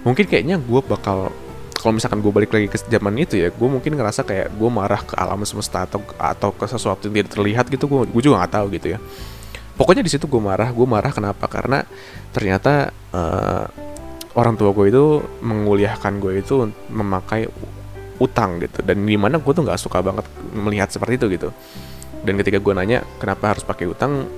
Mungkin 0.07 0.25
kayaknya 0.31 0.55
gue 0.63 0.79
bakal 0.79 1.29
kalau 1.75 1.93
misalkan 1.97 2.23
gue 2.23 2.31
balik 2.31 2.55
lagi 2.55 2.71
ke 2.71 2.77
zaman 2.77 3.13
itu 3.19 3.35
ya 3.41 3.51
gue 3.51 3.67
mungkin 3.67 3.99
ngerasa 3.99 4.23
kayak 4.23 4.55
gue 4.55 4.69
marah 4.71 5.01
ke 5.03 5.17
alam 5.19 5.43
semesta 5.43 5.83
atau 5.83 5.99
atau 6.15 6.55
ke 6.55 6.65
sesuatu 6.71 7.11
yang 7.11 7.25
tidak 7.25 7.31
terlihat 7.35 7.65
gitu 7.67 7.91
gue 7.91 7.99
gue 8.07 8.21
juga 8.23 8.47
nggak 8.47 8.53
tahu 8.55 8.65
gitu 8.79 8.87
ya. 8.95 8.99
Pokoknya 9.75 10.07
di 10.07 10.11
situ 10.13 10.23
gue 10.23 10.41
marah 10.41 10.71
gue 10.71 10.87
marah 10.87 11.11
kenapa? 11.11 11.51
Karena 11.51 11.83
ternyata 12.31 12.95
uh, 13.11 13.65
orang 14.39 14.55
tua 14.55 14.71
gue 14.71 14.87
itu 14.87 15.05
menguliahkan 15.43 16.21
gue 16.23 16.39
itu 16.39 16.71
memakai 16.87 17.51
utang 18.21 18.61
gitu. 18.61 18.85
Dan 18.85 19.03
di 19.03 19.17
mana 19.17 19.41
gue 19.41 19.51
tuh 19.51 19.65
nggak 19.65 19.81
suka 19.81 20.05
banget 20.05 20.25
melihat 20.53 20.93
seperti 20.93 21.17
itu 21.17 21.25
gitu. 21.33 21.49
Dan 22.21 22.37
ketika 22.37 22.61
gue 22.61 22.73
nanya 22.77 23.01
kenapa 23.17 23.57
harus 23.57 23.65
pakai 23.65 23.89
utang? 23.89 24.29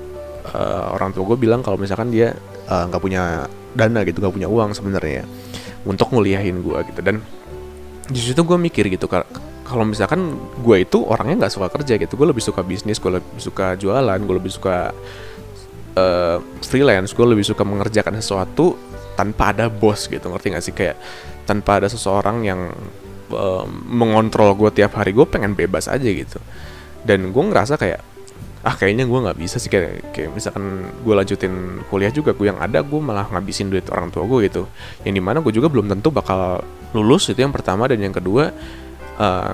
Uh, 0.44 0.92
orang 0.92 1.16
tua 1.16 1.24
gue 1.24 1.40
bilang 1.40 1.64
kalau 1.64 1.80
misalkan 1.80 2.12
dia 2.12 2.36
eh, 2.68 2.84
nggak 2.92 3.00
uh, 3.00 3.04
punya 3.08 3.48
dana 3.72 4.04
gitu 4.04 4.20
nggak 4.20 4.36
punya 4.36 4.52
uang 4.52 4.76
sebenarnya 4.76 5.24
untuk 5.88 6.12
nguliahin 6.12 6.60
gue 6.60 6.80
gitu. 6.92 7.00
Dan 7.00 7.24
situ 8.12 8.44
gue 8.44 8.58
mikir 8.60 8.92
gitu 8.92 9.08
kalau 9.64 9.88
misalkan 9.88 10.36
gue 10.60 10.84
itu 10.84 11.00
orangnya 11.00 11.48
nggak 11.48 11.54
suka 11.56 11.72
kerja 11.72 11.96
gitu 11.96 12.20
gue 12.20 12.28
lebih 12.28 12.44
suka 12.44 12.60
bisnis 12.60 13.00
gue 13.00 13.24
lebih 13.24 13.40
suka 13.40 13.80
jualan 13.80 14.20
gue 14.20 14.36
lebih 14.36 14.52
suka 14.52 14.92
uh, 15.96 16.38
freelance 16.60 17.16
gue 17.16 17.24
lebih 17.24 17.48
suka 17.48 17.64
mengerjakan 17.64 18.20
sesuatu 18.20 18.76
tanpa 19.14 19.54
ada 19.54 19.70
bos 19.70 20.10
gitu. 20.10 20.26
Ngerti 20.30 20.48
gak 20.54 20.64
sih? 20.66 20.74
Kayak 20.74 20.98
tanpa 21.46 21.82
ada 21.82 21.88
seseorang 21.90 22.42
yang 22.44 22.74
mengontrol 23.88 24.54
gue 24.58 24.70
tiap 24.84 24.98
hari 24.98 25.12
gue 25.12 25.26
pengen 25.28 25.54
bebas 25.58 25.90
aja 25.92 26.06
gitu. 26.06 26.40
Dan 27.04 27.36
gue 27.36 27.44
ngerasa 27.44 27.76
kayak 27.76 28.02
ah 28.64 28.76
kayaknya 28.80 29.04
gue 29.04 29.20
nggak 29.20 29.38
bisa 29.38 29.60
sih. 29.60 29.68
Kayak 29.68 30.16
kayak 30.16 30.32
misalkan 30.32 30.88
gue 31.04 31.14
lanjutin 31.14 31.84
kuliah 31.92 32.12
juga 32.14 32.32
gue 32.32 32.48
yang 32.48 32.60
ada 32.62 32.80
gue 32.80 33.00
malah 33.02 33.28
ngabisin 33.28 33.70
duit 33.74 33.88
orang 33.92 34.10
tua 34.10 34.24
gue 34.24 34.48
gitu. 34.48 34.70
Yang 35.04 35.14
di 35.20 35.24
mana 35.24 35.38
gue 35.44 35.54
juga 35.54 35.68
belum 35.68 35.92
tentu 35.92 36.10
bakal 36.10 36.64
lulus 36.96 37.28
itu 37.30 37.40
yang 37.44 37.52
pertama. 37.52 37.86
Dan 37.92 38.00
yang 38.00 38.16
kedua 38.16 38.54
uh, 39.20 39.54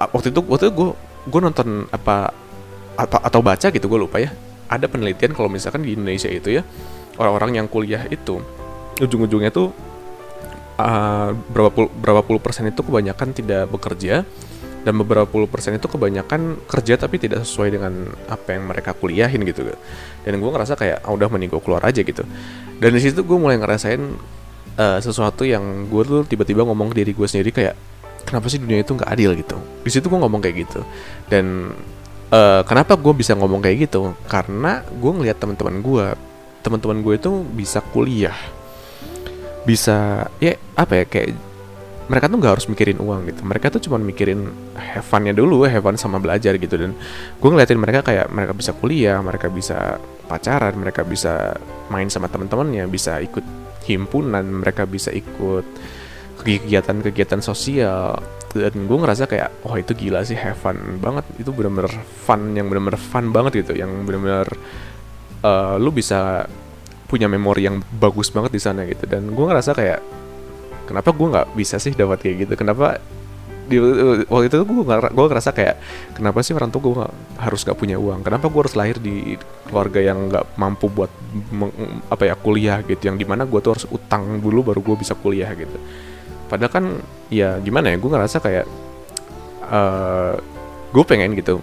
waktu 0.00 0.32
itu 0.32 0.40
waktu 0.46 0.70
itu 0.70 0.74
gue 0.74 0.88
gue 1.28 1.40
nonton 1.40 1.84
apa 1.92 2.32
atau 2.96 3.18
atau 3.20 3.40
baca 3.44 3.66
gitu 3.68 3.86
gue 3.86 4.00
lupa 4.00 4.16
ya. 4.18 4.32
Ada 4.70 4.86
penelitian 4.86 5.34
kalau 5.34 5.50
misalkan 5.50 5.82
di 5.82 5.98
Indonesia 5.98 6.30
itu 6.30 6.54
ya 6.54 6.62
orang-orang 7.20 7.60
yang 7.60 7.66
kuliah 7.66 8.06
itu 8.08 8.40
ujung-ujungnya 9.00 9.52
tuh 9.52 9.72
uh, 10.82 11.28
berapa 11.52 11.70
puluh 11.70 11.90
berapa 11.92 12.20
puluh 12.24 12.40
persen 12.40 12.68
itu 12.68 12.80
kebanyakan 12.80 13.36
tidak 13.36 13.68
bekerja 13.68 14.24
dan 14.80 14.96
beberapa 14.96 15.28
puluh 15.28 15.44
persen 15.44 15.76
itu 15.76 15.84
kebanyakan 15.92 16.56
kerja 16.64 16.96
tapi 16.96 17.20
tidak 17.20 17.44
sesuai 17.44 17.76
dengan 17.76 17.92
apa 18.32 18.56
yang 18.56 18.64
mereka 18.64 18.96
kuliahin 18.96 19.44
gitu 19.44 19.76
dan 20.24 20.32
gue 20.40 20.50
ngerasa 20.50 20.72
kayak 20.76 21.04
ah, 21.04 21.12
udah 21.12 21.28
mending 21.28 21.52
gue 21.52 21.60
keluar 21.60 21.84
aja 21.84 22.00
gitu. 22.00 22.24
Dan 22.80 22.90
di 22.96 23.00
situ 23.00 23.20
gue 23.20 23.36
mulai 23.36 23.60
ngerasain 23.60 24.00
uh, 24.80 24.98
sesuatu 25.04 25.44
yang 25.44 25.88
gue 25.88 26.02
tuh 26.04 26.24
tiba-tiba 26.24 26.64
ngomong 26.64 26.92
ke 26.92 27.04
diri 27.04 27.12
gue 27.12 27.28
sendiri 27.28 27.52
kayak 27.52 27.76
kenapa 28.24 28.48
sih 28.48 28.56
dunia 28.56 28.80
itu 28.80 28.96
nggak 28.96 29.10
adil? 29.10 29.36
gitu. 29.36 29.56
Di 29.84 29.90
situ 29.92 30.08
gue 30.08 30.16
ngomong 30.16 30.40
kayak 30.40 30.56
gitu. 30.64 30.80
Dan 31.28 31.76
uh, 32.32 32.64
kenapa 32.64 32.96
gue 32.96 33.12
bisa 33.12 33.36
ngomong 33.36 33.60
kayak 33.60 33.88
gitu? 33.88 34.16
Karena 34.28 34.80
gue 34.88 35.12
ngeliat 35.12 35.36
teman-teman 35.36 35.76
gue 35.84 36.06
teman-teman 36.60 37.00
gue 37.00 37.14
itu 37.16 37.32
bisa 37.56 37.80
kuliah 37.80 38.36
bisa 39.64 40.28
ya 40.40 40.56
apa 40.76 40.92
ya 41.02 41.04
kayak 41.04 41.28
mereka 42.10 42.26
tuh 42.26 42.42
nggak 42.42 42.52
harus 42.58 42.66
mikirin 42.66 42.98
uang 42.98 43.30
gitu. 43.30 43.46
Mereka 43.46 43.66
tuh 43.70 43.80
cuma 43.86 44.02
mikirin 44.02 44.50
have 44.74 45.06
fun-nya 45.06 45.30
dulu 45.30 45.62
have 45.62 45.86
fun 45.86 45.94
sama 45.94 46.18
belajar 46.18 46.58
gitu. 46.58 46.74
Dan 46.74 46.98
gue 47.38 47.48
ngeliatin 47.54 47.78
mereka 47.78 48.02
kayak 48.02 48.26
mereka 48.34 48.50
bisa 48.50 48.74
kuliah 48.74 49.22
mereka 49.22 49.46
bisa 49.46 50.02
pacaran 50.26 50.74
mereka 50.74 51.06
bisa 51.06 51.54
main 51.86 52.10
sama 52.10 52.26
teman-temannya 52.26 52.90
bisa 52.90 53.22
ikut 53.22 53.46
himpunan 53.86 54.42
mereka 54.42 54.90
bisa 54.90 55.14
ikut 55.14 55.62
kegiatan-kegiatan 56.42 57.38
sosial. 57.38 58.18
Dan 58.50 58.90
gue 58.90 58.98
ngerasa 58.98 59.30
kayak 59.30 59.62
oh 59.62 59.78
itu 59.78 59.94
gila 59.94 60.26
sih 60.26 60.34
have 60.34 60.58
fun 60.58 60.98
banget. 60.98 61.22
Itu 61.38 61.54
bener-bener 61.54 61.94
fun 62.26 62.58
yang 62.58 62.66
bener-bener 62.66 62.98
fun 62.98 63.30
banget 63.30 63.62
gitu 63.62 63.78
yang 63.78 64.02
bener-bener 64.02 64.50
uh, 65.46 65.78
lu 65.78 65.94
bisa 65.94 66.42
punya 67.10 67.26
memori 67.26 67.66
yang 67.66 67.82
bagus 67.98 68.30
banget 68.30 68.54
di 68.54 68.62
sana 68.62 68.86
gitu. 68.86 69.10
Dan 69.10 69.34
gue 69.34 69.44
ngerasa 69.44 69.74
kayak 69.74 69.98
kenapa 70.86 71.10
gue 71.10 71.26
nggak 71.26 71.48
bisa 71.58 71.82
sih 71.82 71.90
dapat 71.90 72.22
kayak 72.22 72.46
gitu? 72.46 72.54
Kenapa 72.54 73.02
di 73.70 73.78
waktu 74.26 74.50
itu 74.50 74.66
gue 74.66 74.82
gue 74.86 75.26
ngerasa 75.30 75.50
kayak 75.54 75.78
kenapa 76.18 76.42
sih 76.42 76.58
orang 76.58 76.74
tua 76.74 76.82
gue 76.82 76.94
harus 77.38 77.60
gak 77.62 77.78
punya 77.78 77.98
uang? 77.98 78.26
Kenapa 78.26 78.50
gue 78.50 78.60
harus 78.66 78.74
lahir 78.74 78.98
di 78.98 79.38
keluarga 79.70 80.02
yang 80.02 80.26
nggak 80.26 80.58
mampu 80.58 80.90
buat 80.90 81.10
meng, 81.54 81.70
apa 82.10 82.30
ya 82.30 82.34
kuliah 82.34 82.82
gitu? 82.82 83.10
Yang 83.10 83.22
di 83.22 83.26
mana 83.26 83.46
gue 83.46 83.58
tuh 83.62 83.78
harus 83.78 83.86
utang 83.90 84.42
dulu 84.42 84.74
baru 84.74 84.82
gue 84.82 84.96
bisa 84.98 85.14
kuliah 85.14 85.50
gitu. 85.54 85.78
Padahal 86.50 86.70
kan 86.70 86.84
ya 87.30 87.62
gimana 87.62 87.94
ya 87.94 87.96
gue 88.02 88.10
ngerasa 88.10 88.42
kayak 88.42 88.66
uh, 89.70 89.74
eh, 89.74 90.34
gue 90.90 91.04
pengen 91.06 91.38
gitu 91.38 91.62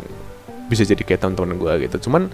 bisa 0.71 0.87
jadi 0.87 1.03
kayak 1.03 1.19
teman-teman 1.27 1.59
gue 1.59 1.91
gitu. 1.91 2.07
Cuman 2.07 2.31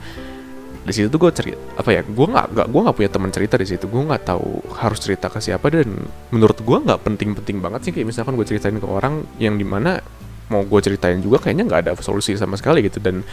di 0.83 0.91
situ 0.91 1.07
tuh 1.07 1.19
gue 1.27 1.31
cerita 1.31 1.59
apa 1.79 1.89
ya 1.95 2.01
gue 2.03 2.27
nggak 2.27 2.47
nggak 2.53 2.67
gue 2.67 2.81
nggak 2.83 2.95
punya 2.99 3.09
teman 3.11 3.31
cerita 3.31 3.55
di 3.55 3.67
situ. 3.67 3.85
Gue 3.87 4.03
nggak 4.03 4.23
tahu 4.27 4.63
harus 4.75 4.99
cerita 4.99 5.31
ke 5.31 5.39
siapa 5.39 5.71
dan 5.71 5.87
menurut 6.29 6.59
gue 6.59 6.77
nggak 6.83 6.99
penting-penting 7.07 7.63
banget 7.63 7.87
sih 7.87 7.91
kayak 7.95 8.07
misalkan 8.11 8.35
gue 8.35 8.45
ceritain 8.47 8.75
ke 8.75 8.87
orang 8.87 9.23
yang 9.39 9.55
di 9.55 9.63
mana 9.63 10.03
mau 10.51 10.61
gue 10.67 10.79
ceritain 10.83 11.23
juga 11.23 11.39
kayaknya 11.39 11.65
nggak 11.71 11.79
ada 11.87 11.91
solusi 12.03 12.35
sama 12.35 12.59
sekali 12.59 12.83
gitu. 12.83 12.99
Dan 12.99 13.23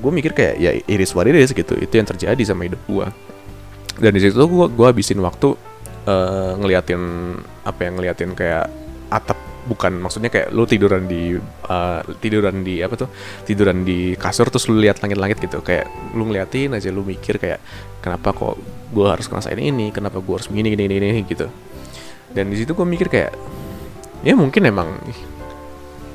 gue 0.00 0.10
mikir 0.10 0.34
kayak 0.34 0.54
ya 0.58 0.70
iris 0.90 1.14
what 1.14 1.30
gitu. 1.30 1.74
Itu 1.78 1.94
yang 1.94 2.08
terjadi 2.10 2.42
sama 2.42 2.66
hidup 2.66 2.82
gue 2.90 3.06
dan 4.00 4.16
di 4.16 4.20
situ 4.24 4.34
tuh 4.34 4.48
gue 4.48 4.66
gue 4.72 4.86
habisin 4.88 5.20
waktu 5.20 5.52
uh, 6.08 6.56
ngeliatin 6.56 7.02
apa 7.68 7.80
yang 7.84 7.94
ngeliatin 8.00 8.32
kayak 8.32 8.72
atap 9.12 9.36
bukan 9.68 10.00
maksudnya 10.00 10.32
kayak 10.32 10.56
lu 10.56 10.64
tiduran 10.64 11.04
di 11.04 11.36
uh, 11.68 12.00
tiduran 12.20 12.64
di 12.64 12.80
apa 12.80 12.94
tuh? 12.96 13.08
Tiduran 13.44 13.84
di 13.84 14.16
kasur 14.16 14.48
terus 14.48 14.68
lu 14.70 14.80
lihat 14.80 15.04
langit-langit 15.04 15.40
gitu. 15.40 15.60
Kayak 15.60 15.88
lu 16.16 16.28
ngeliatin 16.28 16.72
aja 16.76 16.88
lu 16.88 17.04
mikir 17.04 17.36
kayak 17.36 17.60
kenapa 18.00 18.32
kok 18.32 18.56
gue 18.90 19.06
harus 19.06 19.26
ngerasain 19.28 19.60
ini? 19.60 19.92
Kenapa 19.92 20.18
gue 20.18 20.34
harus 20.34 20.48
begini 20.48 20.72
gini 20.72 20.84
gini, 20.88 21.08
gitu. 21.28 21.46
Dan 22.30 22.48
di 22.48 22.56
situ 22.56 22.72
gue 22.72 22.86
mikir 22.86 23.10
kayak 23.10 23.32
ya 24.24 24.36
mungkin 24.36 24.62
emang 24.68 24.96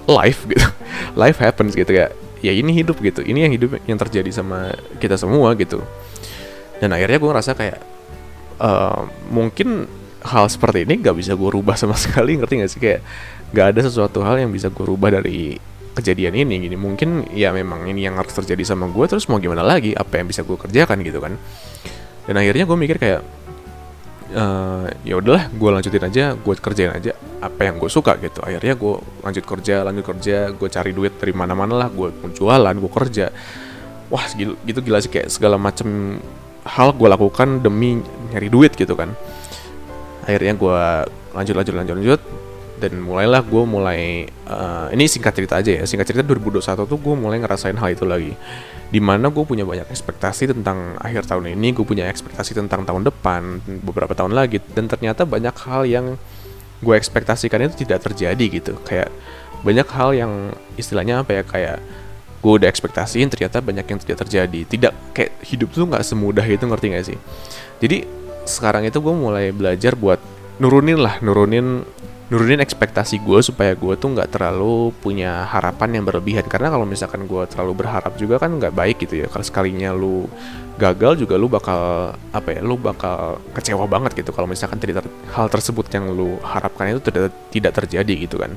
life 0.05 0.45
gitu. 0.45 0.65
Life 1.21 1.41
happens 1.41 1.73
gitu 1.73 1.89
kayak 1.89 2.13
ya 2.45 2.53
ini 2.53 2.71
hidup 2.73 3.01
gitu. 3.01 3.25
Ini 3.25 3.49
yang 3.49 3.53
hidup 3.57 3.81
yang 3.89 3.97
terjadi 3.97 4.29
sama 4.29 4.73
kita 5.01 5.17
semua 5.17 5.53
gitu. 5.57 5.81
Dan 6.77 6.93
akhirnya 6.93 7.17
gue 7.17 7.29
ngerasa 7.29 7.51
kayak 7.57 7.79
uh, 8.59 9.07
mungkin 9.31 9.89
hal 10.25 10.49
seperti 10.49 10.89
ini 10.89 10.97
gak 10.97 11.15
bisa 11.21 11.37
gue 11.37 11.49
rubah 11.49 11.77
sama 11.77 11.97
sekali. 12.03 12.37
Ngerti 12.37 12.53
gak 12.61 12.71
sih? 12.71 12.81
Kayak 12.81 13.01
gak 13.55 13.67
ada 13.71 13.81
sesuatu 13.87 14.19
hal 14.19 14.43
yang 14.43 14.51
bisa 14.51 14.67
gue 14.67 14.83
rubah 14.83 15.15
dari 15.15 15.55
kejadian 15.95 16.35
ini 16.35 16.67
gini. 16.67 16.75
Mungkin 16.75 17.31
ya 17.31 17.55
memang 17.55 17.87
ini 17.87 18.03
yang 18.03 18.19
harus 18.19 18.35
terjadi 18.35 18.75
sama 18.75 18.91
gue 18.91 19.05
terus 19.07 19.31
mau 19.31 19.39
gimana 19.39 19.63
lagi? 19.63 19.95
Apa 19.95 20.19
yang 20.19 20.27
bisa 20.27 20.43
gue 20.43 20.59
kerjakan 20.59 20.99
gitu 21.07 21.23
kan. 21.23 21.39
Dan 22.27 22.35
akhirnya 22.35 22.67
gue 22.67 22.77
mikir 22.77 22.97
kayak 22.99 23.21
uh, 24.35 24.91
ya 25.07 25.15
udahlah 25.15 25.47
gue 25.55 25.69
lanjutin 25.71 26.03
aja 26.03 26.35
gue 26.35 26.53
kerjain 26.59 26.91
aja 26.91 27.15
apa 27.39 27.61
yang 27.63 27.79
gue 27.79 27.87
suka 27.87 28.19
gitu. 28.19 28.43
Akhirnya 28.43 28.75
gue 28.75 28.93
lanjut 29.23 29.43
kerja 29.47 29.75
lanjut 29.87 30.03
kerja 30.03 30.51
gue 30.51 30.67
cari 30.67 30.91
duit 30.91 31.15
dari 31.15 31.31
mana-mana 31.31 31.87
lah 31.87 31.89
gue 31.89 32.11
jualan 32.35 32.75
gue 32.75 32.91
kerja. 32.91 33.31
Wah 34.11 34.25
gitu, 34.35 34.59
gitu 34.67 34.79
gila 34.83 34.99
sih 34.99 35.09
kayak 35.09 35.31
segala 35.31 35.55
macam 35.55 36.19
hal 36.67 36.91
gue 36.91 37.07
lakukan 37.07 37.63
demi 37.63 38.03
nyari 38.35 38.51
duit 38.51 38.75
gitu 38.75 38.99
kan. 38.99 39.15
Akhirnya 40.27 40.59
gue 40.59 40.79
lanjut 41.37 41.55
lanjut 41.55 41.73
lanjut 41.77 41.95
lanjut 41.95 42.21
dan 42.75 42.99
mulailah 42.99 43.41
gue 43.41 43.63
mulai 43.63 44.27
uh, 44.47 44.91
ini 44.91 45.07
singkat 45.07 45.31
cerita 45.31 45.59
aja 45.59 45.71
ya. 45.71 45.83
Singkat 45.87 46.05
cerita 46.11 46.23
2021 46.27 46.85
tuh 46.85 46.99
gue 46.99 47.15
mulai 47.15 47.39
ngerasain 47.39 47.75
hal 47.75 47.95
itu 47.95 48.03
lagi. 48.03 48.33
Di 48.91 48.99
mana 49.01 49.31
gue 49.31 49.43
punya 49.43 49.63
banyak 49.63 49.87
ekspektasi 49.89 50.51
tentang 50.51 50.99
akhir 50.99 51.25
tahun 51.25 51.55
ini 51.55 51.73
gue 51.73 51.85
punya 51.87 52.05
ekspektasi 52.11 52.55
tentang 52.55 52.83
tahun 52.83 53.07
depan 53.07 53.63
beberapa 53.81 54.11
tahun 54.13 54.35
lagi. 54.35 54.59
Dan 54.75 54.91
ternyata 54.91 55.23
banyak 55.23 55.55
hal 55.65 55.87
yang 55.87 56.05
gue 56.83 56.95
ekspektasikan 56.95 57.63
itu 57.65 57.87
tidak 57.87 58.03
terjadi 58.03 58.45
gitu. 58.51 58.73
Kayak 58.83 59.09
banyak 59.63 59.87
hal 59.89 60.09
yang 60.13 60.31
istilahnya 60.75 61.23
apa 61.23 61.41
ya 61.41 61.43
kayak 61.47 61.77
gue 62.45 62.53
udah 62.61 62.69
ekspektasiin 62.69 63.31
ternyata 63.33 63.63
banyak 63.63 63.85
yang 63.87 63.99
tidak 64.03 64.17
terjadi. 64.27 64.59
Tidak 64.67 64.93
kayak 65.15 65.31
hidup 65.47 65.73
tuh 65.73 65.87
nggak 65.89 66.05
semudah 66.05 66.45
itu 66.45 66.63
ngerti 66.67 66.85
gak 66.93 67.05
sih? 67.07 67.17
Jadi 67.81 68.05
sekarang 68.45 68.85
itu 68.85 69.01
gue 69.01 69.15
mulai 69.15 69.49
belajar 69.49 69.97
buat 69.97 70.21
nurunin 70.61 70.99
lah 71.01 71.19
nurunin 71.19 71.83
nurunin 72.35 72.59
ekspektasi 72.59 73.23
gue 73.23 73.39
supaya 73.39 73.71
gue 73.79 73.95
tuh 73.95 74.11
nggak 74.11 74.35
terlalu 74.35 74.91
punya 74.99 75.47
harapan 75.47 75.95
yang 75.95 76.03
berlebihan. 76.03 76.43
Karena 76.51 76.67
kalau 76.67 76.83
misalkan 76.83 77.23
gue 77.31 77.47
terlalu 77.47 77.79
berharap 77.79 78.11
juga 78.19 78.43
kan 78.43 78.59
nggak 78.59 78.75
baik 78.75 79.07
gitu 79.07 79.23
ya. 79.23 79.31
Kalau 79.31 79.47
sekalinya 79.47 79.95
lu 79.95 80.27
gagal 80.75 81.15
juga 81.23 81.39
lu 81.39 81.47
bakal 81.47 82.11
apa 82.35 82.49
ya 82.51 82.59
lu 82.59 82.75
bakal 82.75 83.39
kecewa 83.55 83.87
banget 83.87 84.19
gitu. 84.19 84.35
Kalau 84.35 84.51
misalkan 84.51 84.83
tidak 84.83 85.07
ter, 85.07 85.11
hal 85.31 85.47
tersebut 85.47 85.87
yang 85.95 86.11
lu 86.11 86.35
harapkan 86.43 86.91
itu 86.91 86.99
tidak 87.07 87.31
tidak 87.55 87.71
terjadi 87.71 88.13
gitu 88.27 88.35
kan. 88.35 88.51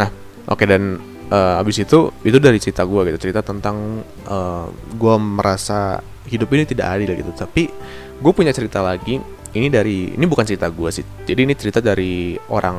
Nah 0.00 0.08
oke 0.48 0.56
okay, 0.56 0.64
dan 0.64 0.96
uh, 1.28 1.60
abis 1.60 1.84
itu 1.84 2.16
itu 2.24 2.40
dari 2.40 2.56
cerita 2.56 2.88
gue 2.88 3.12
gitu. 3.12 3.28
Cerita 3.28 3.44
tentang 3.44 4.00
uh, 4.24 4.32
eh, 4.32 4.66
gue 4.72 5.14
merasa 5.20 6.00
hidup 6.32 6.48
ini 6.56 6.64
tidak 6.64 6.96
adil 6.96 7.12
gitu. 7.12 7.28
Tapi 7.36 7.68
gue 8.16 8.32
punya 8.32 8.56
cerita 8.56 8.80
lagi 8.80 9.20
ini 9.56 9.68
dari 9.72 10.12
ini 10.12 10.24
bukan 10.28 10.44
cerita 10.44 10.68
gue 10.68 10.90
sih. 10.92 11.04
Jadi 11.24 11.40
ini 11.48 11.54
cerita 11.56 11.80
dari 11.80 12.36
orang 12.52 12.78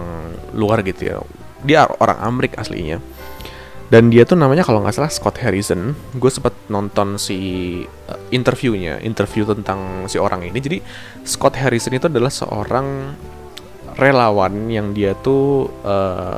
luar 0.54 0.86
gitu 0.86 1.02
ya. 1.04 1.18
Dia 1.66 1.90
orang 1.90 2.18
Amrik 2.22 2.56
aslinya. 2.56 3.02
Dan 3.88 4.12
dia 4.12 4.28
tuh 4.28 4.36
namanya 4.36 4.68
kalau 4.68 4.84
nggak 4.84 4.96
salah 5.00 5.12
Scott 5.12 5.40
Harrison. 5.40 5.96
Gue 6.20 6.28
sempat 6.28 6.52
nonton 6.68 7.16
si 7.16 7.82
uh, 8.12 8.20
interviewnya 8.36 9.00
interview 9.00 9.48
tentang 9.48 10.12
si 10.12 10.20
orang 10.20 10.44
ini. 10.44 10.60
Jadi 10.60 10.78
Scott 11.24 11.56
Harrison 11.56 11.96
itu 11.96 12.12
adalah 12.12 12.30
seorang 12.30 13.16
relawan 13.96 14.68
yang 14.68 14.92
dia 14.92 15.16
tuh 15.16 15.72
uh, 15.88 16.38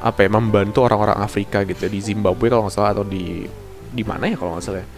apa 0.00 0.18
ya 0.22 0.30
membantu 0.30 0.86
orang-orang 0.86 1.18
Afrika 1.18 1.66
gitu 1.66 1.90
di 1.90 1.98
Zimbabwe 1.98 2.46
kalau 2.46 2.70
nggak 2.70 2.76
salah 2.78 2.94
atau 2.94 3.02
di 3.02 3.42
di 3.90 4.02
mana 4.06 4.30
ya 4.30 4.38
kalau 4.38 4.54
nggak 4.56 4.64
salah 4.64 4.80
ya? 4.80 4.88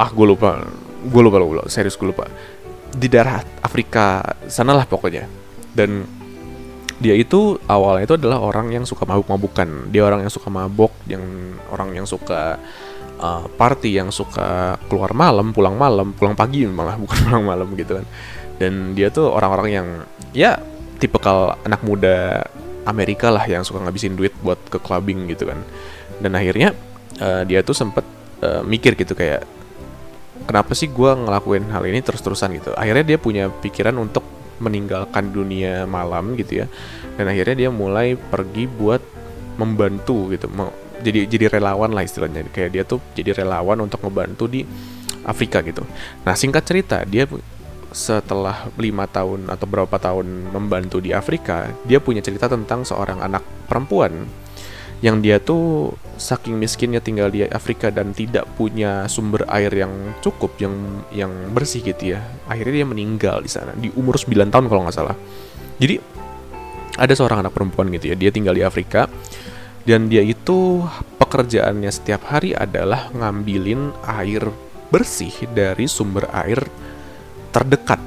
ah 0.00 0.08
gue 0.08 0.26
lupa. 0.26 0.64
Gue 1.06 1.22
lupa, 1.22 1.36
lupa. 1.38 1.68
Serius 1.68 1.94
gue 2.00 2.08
lupa 2.08 2.24
di 2.96 3.06
daerah 3.12 3.44
Afrika 3.60 4.24
sanalah 4.48 4.88
pokoknya. 4.88 5.28
Dan 5.76 6.08
dia 6.96 7.12
itu 7.12 7.60
awalnya 7.68 8.08
itu 8.08 8.16
adalah 8.16 8.40
orang 8.40 8.72
yang 8.72 8.88
suka 8.88 9.04
mabuk-mabukan. 9.04 9.92
Dia 9.92 10.08
orang 10.08 10.24
yang 10.24 10.32
suka 10.32 10.48
mabok 10.48 10.92
yang 11.04 11.22
orang 11.68 11.92
yang 11.92 12.08
suka 12.08 12.56
uh, 13.20 13.44
party 13.60 14.00
yang 14.00 14.08
suka 14.08 14.80
keluar 14.88 15.12
malam 15.12 15.52
pulang 15.52 15.76
malam 15.76 16.16
pulang 16.16 16.32
pagi 16.32 16.64
malah 16.64 16.96
bukan 17.02 17.18
pulang 17.28 17.44
malam 17.44 17.68
gitu 17.76 18.00
kan. 18.00 18.06
Dan 18.56 18.96
dia 18.96 19.12
tuh 19.12 19.28
orang-orang 19.28 19.68
yang 19.68 19.88
ya 20.32 20.56
tipikal 20.96 21.60
anak 21.68 21.84
muda 21.84 22.48
Amerika 22.88 23.28
lah 23.28 23.44
yang 23.44 23.60
suka 23.60 23.84
ngabisin 23.84 24.16
duit 24.16 24.32
buat 24.40 24.56
ke 24.72 24.80
clubbing 24.80 25.28
gitu 25.28 25.52
kan. 25.52 25.60
Dan 26.24 26.32
akhirnya 26.32 26.72
uh, 27.20 27.44
dia 27.44 27.60
tuh 27.60 27.76
sempet 27.76 28.08
uh, 28.40 28.64
mikir 28.64 28.96
gitu 28.96 29.12
kayak 29.12 29.44
kenapa 30.44 30.76
sih 30.76 30.92
gue 30.92 31.10
ngelakuin 31.16 31.72
hal 31.72 31.82
ini 31.88 32.04
terus-terusan 32.04 32.52
gitu? 32.60 32.70
Akhirnya 32.76 33.16
dia 33.16 33.18
punya 33.18 33.48
pikiran 33.48 33.96
untuk 33.96 34.22
meninggalkan 34.60 35.32
dunia 35.32 35.88
malam 35.88 36.36
gitu 36.36 36.64
ya. 36.64 36.66
Dan 37.16 37.32
akhirnya 37.32 37.66
dia 37.66 37.70
mulai 37.72 38.16
pergi 38.16 38.68
buat 38.68 39.00
membantu 39.56 40.36
gitu 40.36 40.52
jadi 41.00 41.28
jadi 41.28 41.46
relawan 41.60 41.92
lah 41.92 42.04
istilahnya. 42.04 42.48
Kayak 42.52 42.70
dia 42.72 42.82
tuh 42.84 43.00
jadi 43.12 43.36
relawan 43.36 43.80
untuk 43.84 44.00
membantu 44.04 44.48
di 44.48 44.64
Afrika 45.26 45.60
gitu. 45.60 45.84
Nah 46.24 46.34
singkat 46.38 46.64
cerita 46.64 47.02
dia 47.04 47.28
setelah 47.96 48.68
lima 48.76 49.08
tahun 49.08 49.48
atau 49.48 49.66
berapa 49.66 49.96
tahun 49.96 50.52
membantu 50.52 51.00
di 51.00 51.16
Afrika 51.16 51.70
dia 51.88 51.96
punya 51.96 52.20
cerita 52.20 52.44
tentang 52.50 52.84
seorang 52.84 53.24
anak 53.24 53.40
perempuan 53.70 54.28
yang 55.04 55.20
dia 55.20 55.36
tuh 55.36 55.92
saking 56.16 56.56
miskinnya 56.56 57.04
tinggal 57.04 57.28
di 57.28 57.44
Afrika 57.44 57.92
dan 57.92 58.16
tidak 58.16 58.48
punya 58.56 59.04
sumber 59.12 59.44
air 59.52 59.68
yang 59.68 59.92
cukup 60.24 60.56
yang 60.56 60.72
yang 61.12 61.32
bersih 61.52 61.84
gitu 61.84 62.16
ya. 62.16 62.24
Akhirnya 62.48 62.84
dia 62.84 62.88
meninggal 62.88 63.44
di 63.44 63.50
sana 63.52 63.76
di 63.76 63.92
umur 63.92 64.16
9 64.16 64.48
tahun 64.48 64.66
kalau 64.72 64.88
nggak 64.88 64.96
salah. 64.96 65.16
Jadi 65.76 66.00
ada 66.96 67.12
seorang 67.12 67.44
anak 67.44 67.52
perempuan 67.52 67.92
gitu 67.92 68.08
ya 68.08 68.16
dia 68.16 68.32
tinggal 68.32 68.56
di 68.56 68.64
Afrika 68.64 69.04
dan 69.84 70.08
dia 70.08 70.24
itu 70.24 70.80
pekerjaannya 71.20 71.92
setiap 71.92 72.32
hari 72.32 72.56
adalah 72.56 73.12
ngambilin 73.12 73.92
air 74.08 74.48
bersih 74.88 75.32
dari 75.52 75.84
sumber 75.84 76.24
air 76.32 76.64
terdekat. 77.52 78.00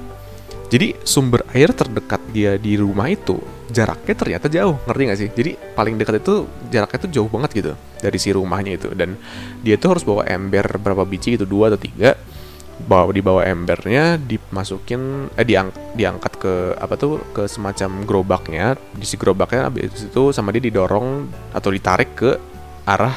Jadi 0.73 0.97
sumber 1.05 1.45
air 1.53 1.69
terdekat 1.73 2.21
dia 2.33 2.57
di 2.57 2.77
rumah 2.77 3.09
itu 3.09 3.37
jaraknya 3.69 4.15
ternyata 4.17 4.45
jauh, 4.49 4.75
ngerti 4.85 5.01
gak 5.05 5.19
sih? 5.19 5.29
Jadi 5.29 5.51
paling 5.77 5.95
dekat 5.95 6.25
itu 6.25 6.49
jaraknya 6.73 6.97
itu 7.05 7.09
jauh 7.21 7.29
banget 7.29 7.49
gitu 7.55 7.71
dari 8.01 8.17
si 8.17 8.29
rumahnya 8.33 8.75
itu. 8.75 8.89
Dan 8.93 9.15
dia 9.61 9.77
tuh 9.77 9.95
harus 9.97 10.03
bawa 10.03 10.25
ember 10.25 10.65
berapa 10.81 11.05
biji 11.05 11.37
itu 11.37 11.45
dua 11.45 11.71
atau 11.73 11.79
tiga. 11.79 12.17
Bawa 12.79 13.11
di 13.11 13.19
bawah 13.19 13.43
embernya 13.43 14.15
dimasukin 14.15 15.27
eh 15.35 15.43
diang, 15.43 15.67
diangkat 15.99 16.33
ke 16.39 16.53
apa 16.79 16.95
tuh 16.95 17.19
ke 17.35 17.43
semacam 17.45 18.07
gerobaknya. 18.07 18.79
Di 18.95 19.05
si 19.05 19.19
gerobaknya 19.19 19.67
habis 19.67 20.07
itu 20.07 20.31
sama 20.31 20.55
dia 20.55 20.63
didorong 20.63 21.27
atau 21.51 21.69
ditarik 21.69 22.15
ke 22.15 22.39
arah 22.87 23.13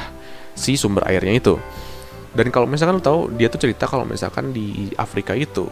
si 0.59 0.75
sumber 0.75 1.07
airnya 1.07 1.39
itu. 1.39 1.55
Dan 2.33 2.49
kalau 2.49 2.65
misalkan 2.65 2.99
lo 2.99 3.05
tahu 3.05 3.21
dia 3.37 3.53
tuh 3.53 3.61
cerita 3.61 3.85
kalau 3.85 4.09
misalkan 4.09 4.57
di 4.57 4.89
Afrika 4.97 5.37
itu 5.37 5.69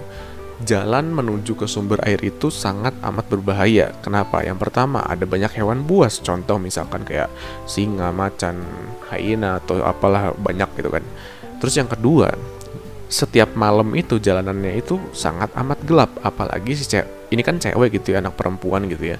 jalan 0.64 1.08
menuju 1.08 1.56
ke 1.56 1.64
sumber 1.64 2.00
air 2.04 2.20
itu 2.20 2.52
sangat 2.52 2.92
amat 3.00 3.26
berbahaya. 3.32 3.96
Kenapa? 4.04 4.44
Yang 4.44 4.68
pertama, 4.68 5.04
ada 5.04 5.24
banyak 5.24 5.52
hewan 5.56 5.84
buas. 5.84 6.20
Contoh 6.20 6.60
misalkan 6.60 7.04
kayak 7.04 7.32
singa, 7.64 8.12
macan, 8.12 8.60
hyena 9.08 9.58
atau 9.60 9.80
apalah 9.80 10.36
banyak 10.36 10.68
gitu 10.76 10.92
kan. 10.92 11.04
Terus 11.60 11.74
yang 11.80 11.88
kedua, 11.88 12.32
setiap 13.10 13.56
malam 13.56 13.96
itu 13.96 14.20
jalanannya 14.20 14.78
itu 14.78 15.00
sangat 15.16 15.50
amat 15.56 15.82
gelap, 15.82 16.10
apalagi 16.22 16.78
si 16.78 16.86
cewek 16.86 17.08
ini 17.30 17.42
kan 17.46 17.58
cewek 17.58 18.00
gitu 18.00 18.14
ya, 18.14 18.22
anak 18.22 18.36
perempuan 18.36 18.86
gitu 18.90 19.16
ya. 19.16 19.18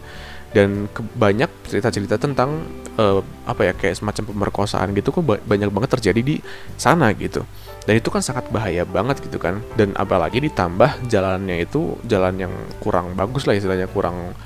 Dan 0.51 0.91
banyak 1.15 1.47
cerita-cerita 1.71 2.19
tentang 2.19 2.67
uh, 2.99 3.23
apa 3.47 3.71
ya 3.71 3.73
kayak 3.73 4.03
semacam 4.03 4.35
pemerkosaan 4.35 4.91
gitu 4.99 5.15
kok 5.15 5.23
banyak 5.23 5.71
banget 5.71 5.91
terjadi 5.95 6.21
di 6.21 6.37
sana 6.75 7.15
gitu 7.15 7.47
dan 7.89 7.95
itu 7.97 8.09
kan 8.13 8.21
sangat 8.21 8.49
bahaya 8.53 8.85
banget 8.85 9.25
gitu 9.25 9.41
kan. 9.41 9.65
Dan 9.77 9.97
apalagi 9.97 10.41
ditambah 10.45 11.09
jalannya 11.09 11.65
itu 11.65 11.97
jalan 12.05 12.37
yang 12.37 12.53
kurang 12.79 13.17
bagus 13.17 13.49
lah 13.49 13.57
istilahnya 13.57 13.89
kurang 13.89 14.37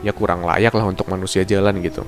ya 0.00 0.14
kurang 0.14 0.46
layak 0.46 0.72
lah 0.72 0.86
untuk 0.88 1.10
manusia 1.10 1.44
jalan 1.44 1.82
gitu. 1.84 2.06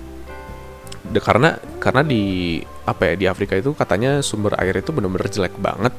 De, 1.10 1.18
karena 1.18 1.58
karena 1.82 2.06
di 2.06 2.58
apa 2.86 3.12
ya 3.12 3.14
di 3.18 3.26
Afrika 3.26 3.58
itu 3.58 3.74
katanya 3.74 4.22
sumber 4.24 4.56
air 4.56 4.78
itu 4.78 4.90
benar-benar 4.94 5.28
jelek 5.28 5.54
banget. 5.60 5.92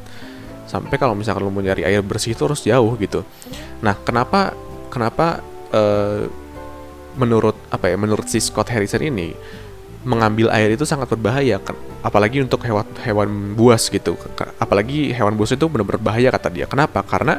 Sampai 0.65 0.95
kalau 0.95 1.13
misalkan 1.13 1.43
lo 1.43 1.51
mau 1.51 1.59
nyari 1.59 1.83
air 1.83 1.99
bersih 1.99 2.31
itu 2.31 2.47
harus 2.47 2.63
jauh 2.63 2.95
gitu. 2.97 3.27
Nah 3.83 3.93
kenapa 4.01 4.55
kenapa 4.87 5.43
uh, 5.75 6.25
menurut 7.19 7.59
apa 7.69 7.91
ya 7.91 7.99
menurut 7.99 8.23
si 8.31 8.39
Scott 8.39 8.71
Harrison 8.71 9.03
ini 9.03 9.35
mengambil 10.01 10.49
air 10.49 10.73
itu 10.73 10.85
sangat 10.85 11.09
berbahaya 11.13 11.61
kan? 11.61 11.77
Apalagi 12.01 12.41
untuk 12.41 12.65
hewan 12.65 12.85
hewan 13.05 13.29
buas 13.53 13.85
gitu. 13.89 14.17
Apalagi 14.57 15.13
hewan 15.13 15.37
buas 15.37 15.53
itu 15.53 15.65
benar-benar 15.69 16.01
bahaya 16.01 16.29
kata 16.33 16.49
dia. 16.49 16.65
Kenapa? 16.65 17.05
Karena 17.05 17.37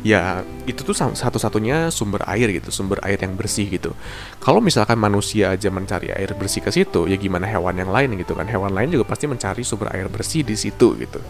ya 0.00 0.40
itu 0.64 0.80
tuh 0.80 0.96
satu-satunya 0.96 1.92
sumber 1.92 2.24
air 2.24 2.48
gitu 2.56 2.72
sumber 2.72 2.98
air 3.04 3.20
yang 3.20 3.36
bersih 3.36 3.68
gitu. 3.68 3.94
Kalau 4.40 4.58
misalkan 4.58 4.96
manusia 4.96 5.52
aja 5.52 5.68
mencari 5.68 6.10
air 6.10 6.32
bersih 6.32 6.64
ke 6.64 6.72
situ 6.72 7.04
ya 7.04 7.20
gimana 7.20 7.44
hewan 7.46 7.78
yang 7.78 7.92
lain 7.92 8.18
gitu 8.18 8.34
kan? 8.34 8.48
Hewan 8.48 8.74
lain 8.74 8.90
juga 8.90 9.06
pasti 9.06 9.30
mencari 9.30 9.62
sumber 9.62 9.92
air 9.94 10.10
bersih 10.10 10.42
di 10.42 10.58
situ 10.58 10.98
gitu. 10.98 11.20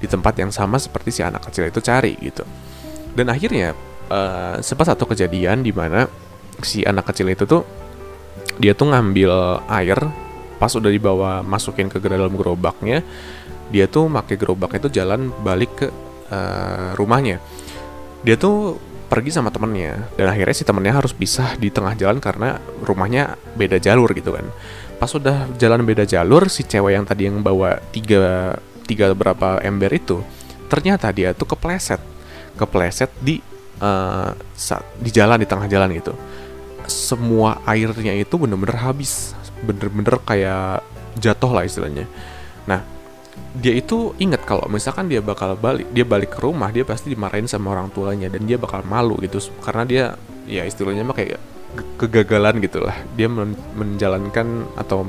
Di 0.00 0.06
tempat 0.06 0.38
yang 0.38 0.54
sama 0.54 0.78
seperti 0.78 1.10
si 1.10 1.20
anak 1.26 1.50
kecil 1.50 1.66
itu 1.68 1.80
cari 1.82 2.14
gitu. 2.22 2.46
Dan 3.10 3.26
akhirnya 3.32 3.74
uh, 4.06 4.62
sempat 4.62 4.94
satu 4.94 5.10
kejadian 5.10 5.66
di 5.66 5.74
mana 5.74 6.06
si 6.60 6.84
anak 6.84 7.10
kecil 7.10 7.26
itu 7.32 7.48
tuh 7.48 7.64
dia 8.60 8.76
tuh 8.76 8.92
ngambil 8.92 9.64
air 9.72 9.98
pas 10.60 10.68
udah 10.76 10.92
dibawa 10.92 11.40
masukin 11.40 11.88
ke 11.88 11.96
dalam 12.04 12.36
gerobaknya 12.36 13.00
dia 13.70 13.86
tuh 13.86 14.10
pakai 14.10 14.36
gerobaknya 14.36 14.78
itu 14.86 14.90
jalan 15.00 15.30
balik 15.46 15.72
ke 15.78 15.88
uh, 16.28 16.92
rumahnya. 16.98 17.38
Dia 18.26 18.36
tuh 18.36 18.76
pergi 19.10 19.34
sama 19.34 19.50
temennya 19.50 20.10
dan 20.14 20.30
akhirnya 20.30 20.54
si 20.54 20.62
temennya 20.66 20.94
harus 20.94 21.10
pisah 21.14 21.58
di 21.58 21.70
tengah 21.70 21.98
jalan 21.98 22.22
karena 22.22 22.58
rumahnya 22.82 23.38
beda 23.54 23.78
jalur 23.78 24.10
gitu 24.12 24.34
kan. 24.34 24.46
Pas 24.98 25.10
udah 25.14 25.48
jalan 25.56 25.86
beda 25.86 26.04
jalur 26.04 26.50
si 26.50 26.66
cewek 26.66 26.98
yang 26.98 27.06
tadi 27.06 27.30
yang 27.30 27.40
bawa 27.40 27.80
tiga 27.94 28.58
tiga 28.84 29.14
berapa 29.14 29.62
ember 29.62 29.94
itu 29.94 30.20
ternyata 30.66 31.08
dia 31.14 31.32
tuh 31.32 31.54
kepleset. 31.54 32.02
Kepleset 32.58 33.08
di 33.22 33.38
uh, 33.80 34.34
di 34.98 35.10
jalan 35.14 35.38
di 35.40 35.46
tengah 35.46 35.70
jalan 35.70 35.94
gitu 35.94 36.12
semua 36.90 37.62
airnya 37.64 38.12
itu 38.18 38.34
bener-bener 38.34 38.76
habis. 38.76 39.32
Bener-bener 39.62 40.18
kayak 40.26 40.82
jatuh 41.16 41.50
lah 41.54 41.64
istilahnya. 41.64 42.10
Nah 42.66 42.82
dia 43.56 43.74
itu 43.74 44.14
ingat 44.18 44.42
kalau 44.46 44.66
misalkan 44.70 45.06
dia 45.10 45.22
bakal 45.22 45.54
balik 45.58 45.88
dia 45.90 46.04
balik 46.06 46.36
ke 46.36 46.40
rumah 46.42 46.70
dia 46.70 46.86
pasti 46.86 47.10
dimarahin 47.10 47.50
sama 47.50 47.74
orang 47.74 47.90
tuanya 47.90 48.30
dan 48.30 48.42
dia 48.44 48.58
bakal 48.58 48.82
malu 48.84 49.16
gitu. 49.22 49.38
Karena 49.62 49.82
dia 49.86 50.04
ya 50.50 50.66
istilahnya 50.66 51.06
mah 51.06 51.16
kayak 51.16 51.38
kegagalan 51.96 52.58
gitulah. 52.58 52.96
Dia 53.14 53.30
men 53.30 53.54
menjalankan 53.78 54.74
atau 54.74 55.06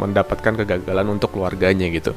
mendapatkan 0.00 0.64
kegagalan 0.64 1.06
untuk 1.12 1.36
keluarganya 1.36 1.86
gitu. 1.92 2.16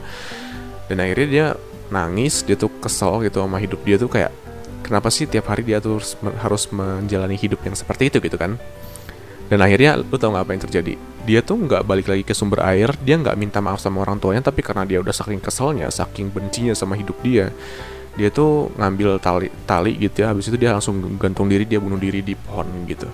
Dan 0.87 1.03
akhirnya 1.03 1.27
dia 1.27 1.47
nangis 1.93 2.41
dia 2.41 2.57
tuh 2.57 2.73
kesel 2.81 3.21
gitu 3.29 3.45
sama 3.45 3.61
hidup 3.61 3.77
dia 3.85 4.01
tuh 4.01 4.09
kayak 4.09 4.33
kenapa 4.81 5.13
sih 5.13 5.29
tiap 5.29 5.45
hari 5.53 5.61
dia 5.61 5.77
tuh 5.77 6.01
harus 6.41 6.65
menjalani 6.73 7.37
hidup 7.37 7.61
yang 7.61 7.77
seperti 7.77 8.09
itu 8.09 8.17
gitu 8.17 8.35
kan 8.35 8.57
dan 9.53 9.61
akhirnya 9.61 10.01
lu 10.01 10.17
tau 10.17 10.33
gak 10.33 10.49
apa 10.49 10.51
yang 10.57 10.63
terjadi? 10.65 10.93
Dia 11.29 11.39
tuh 11.45 11.61
nggak 11.61 11.85
balik 11.85 12.09
lagi 12.09 12.25
ke 12.25 12.33
sumber 12.33 12.65
air 12.65 12.89
dia 13.05 13.21
nggak 13.21 13.37
minta 13.37 13.61
maaf 13.61 13.77
sama 13.77 14.01
orang 14.01 14.17
tuanya 14.17 14.41
tapi 14.41 14.65
karena 14.65 14.81
dia 14.81 14.97
udah 14.97 15.13
saking 15.13 15.39
keselnya 15.39 15.93
saking 15.93 16.33
bencinya 16.33 16.73
sama 16.73 16.97
hidup 16.97 17.15
dia 17.21 17.53
dia 18.17 18.29
tuh 18.33 18.73
ngambil 18.81 19.21
tali 19.21 19.53
tali 19.69 19.93
gitu 20.01 20.25
ya. 20.25 20.33
Habis 20.33 20.49
itu 20.49 20.57
dia 20.57 20.73
langsung 20.73 20.97
gantung 21.21 21.45
diri 21.45 21.69
dia 21.69 21.77
bunuh 21.77 22.01
diri 22.01 22.25
di 22.25 22.33
pohon 22.33 22.65
gitu. 22.89 23.05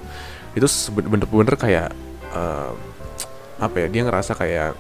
Itu 0.55 0.67
bener-bener 0.95 1.59
kayak 1.59 1.91
uh, 2.31 2.71
apa 3.59 3.75
ya 3.83 3.87
dia 3.91 4.01
ngerasa 4.07 4.31
kayak 4.39 4.79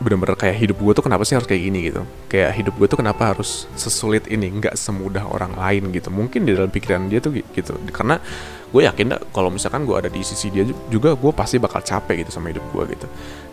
bener-bener 0.00 0.32
kayak 0.32 0.56
hidup 0.56 0.76
gue 0.80 0.92
tuh 0.96 1.04
kenapa 1.04 1.28
sih 1.28 1.36
harus 1.36 1.48
kayak 1.48 1.62
gini 1.72 1.78
gitu? 1.92 2.04
Kayak 2.28 2.50
hidup 2.56 2.74
gue 2.76 2.86
tuh 2.88 3.00
kenapa 3.00 3.36
harus 3.36 3.64
sesulit 3.76 4.24
ini? 4.28 4.48
Nggak 4.48 4.76
semudah 4.76 5.24
orang 5.24 5.52
lain 5.52 5.92
gitu. 5.92 6.08
Mungkin 6.08 6.48
di 6.48 6.56
dalam 6.56 6.72
pikiran 6.72 7.08
dia 7.08 7.20
tuh 7.20 7.36
gitu. 7.36 7.76
Karena 7.92 8.16
gue 8.70 8.82
yakin 8.86 9.06
dah 9.10 9.20
kalau 9.34 9.50
misalkan 9.50 9.82
gue 9.82 9.98
ada 9.98 10.06
di 10.06 10.22
sisi 10.22 10.46
dia 10.54 10.62
juga 10.86 11.18
gue 11.18 11.32
pasti 11.34 11.58
bakal 11.58 11.82
capek 11.82 12.22
gitu 12.26 12.30
sama 12.38 12.54
hidup 12.54 12.62
gue 12.70 12.94
gitu. 12.94 13.06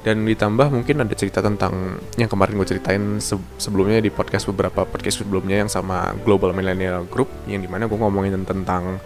Dan 0.06 0.24
ditambah 0.24 0.70
mungkin 0.70 1.04
ada 1.04 1.14
cerita 1.18 1.42
tentang 1.42 1.98
yang 2.16 2.30
kemarin 2.30 2.54
gue 2.56 2.68
ceritain 2.70 3.04
se 3.18 3.34
sebelumnya 3.58 3.98
di 3.98 4.14
podcast 4.14 4.46
beberapa 4.46 4.86
podcast 4.86 5.26
sebelumnya 5.26 5.66
yang 5.66 5.70
sama 5.70 6.14
Global 6.22 6.54
Millennial 6.54 7.10
Group 7.10 7.28
yang 7.50 7.66
di 7.66 7.70
mana 7.70 7.90
gue 7.90 7.98
ngomongin 7.98 8.46
tentang 8.46 9.02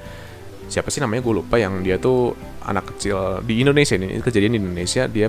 siapa 0.72 0.88
sih 0.88 1.04
namanya 1.04 1.24
gue 1.24 1.34
lupa 1.44 1.60
yang 1.60 1.84
dia 1.84 2.00
tuh 2.00 2.32
anak 2.64 2.96
kecil 2.96 3.44
di 3.44 3.60
Indonesia 3.60 4.00
ini 4.00 4.24
kejadian 4.24 4.56
di 4.56 4.60
Indonesia 4.64 5.04
dia 5.08 5.28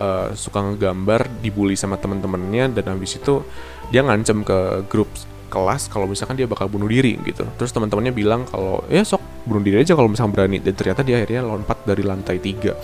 uh, 0.00 0.36
suka 0.36 0.60
ngegambar 0.60 1.40
dibully 1.40 1.80
sama 1.80 1.96
temen-temennya 1.96 2.76
dan 2.76 2.92
habis 2.92 3.16
itu 3.16 3.40
dia 3.88 4.04
ngancem 4.04 4.44
ke 4.44 4.84
grup 4.92 5.08
kelas 5.52 5.92
kalau 5.92 6.08
misalkan 6.08 6.36
dia 6.36 6.48
bakal 6.48 6.68
bunuh 6.68 6.88
diri 6.88 7.20
gitu. 7.28 7.44
Terus 7.60 7.72
teman-temannya 7.76 8.12
bilang 8.16 8.48
kalau 8.48 8.80
ya 8.88 9.04
sok 9.04 9.20
bunuh 9.46 9.62
diri 9.62 9.82
aja 9.82 9.92
kalau 9.98 10.08
misalkan 10.10 10.32
berani. 10.34 10.58
Dan 10.62 10.74
ternyata 10.74 11.02
dia 11.02 11.18
akhirnya 11.18 11.42
lompat 11.42 11.82
dari 11.86 12.02
lantai 12.02 12.38
tiga. 12.38 12.74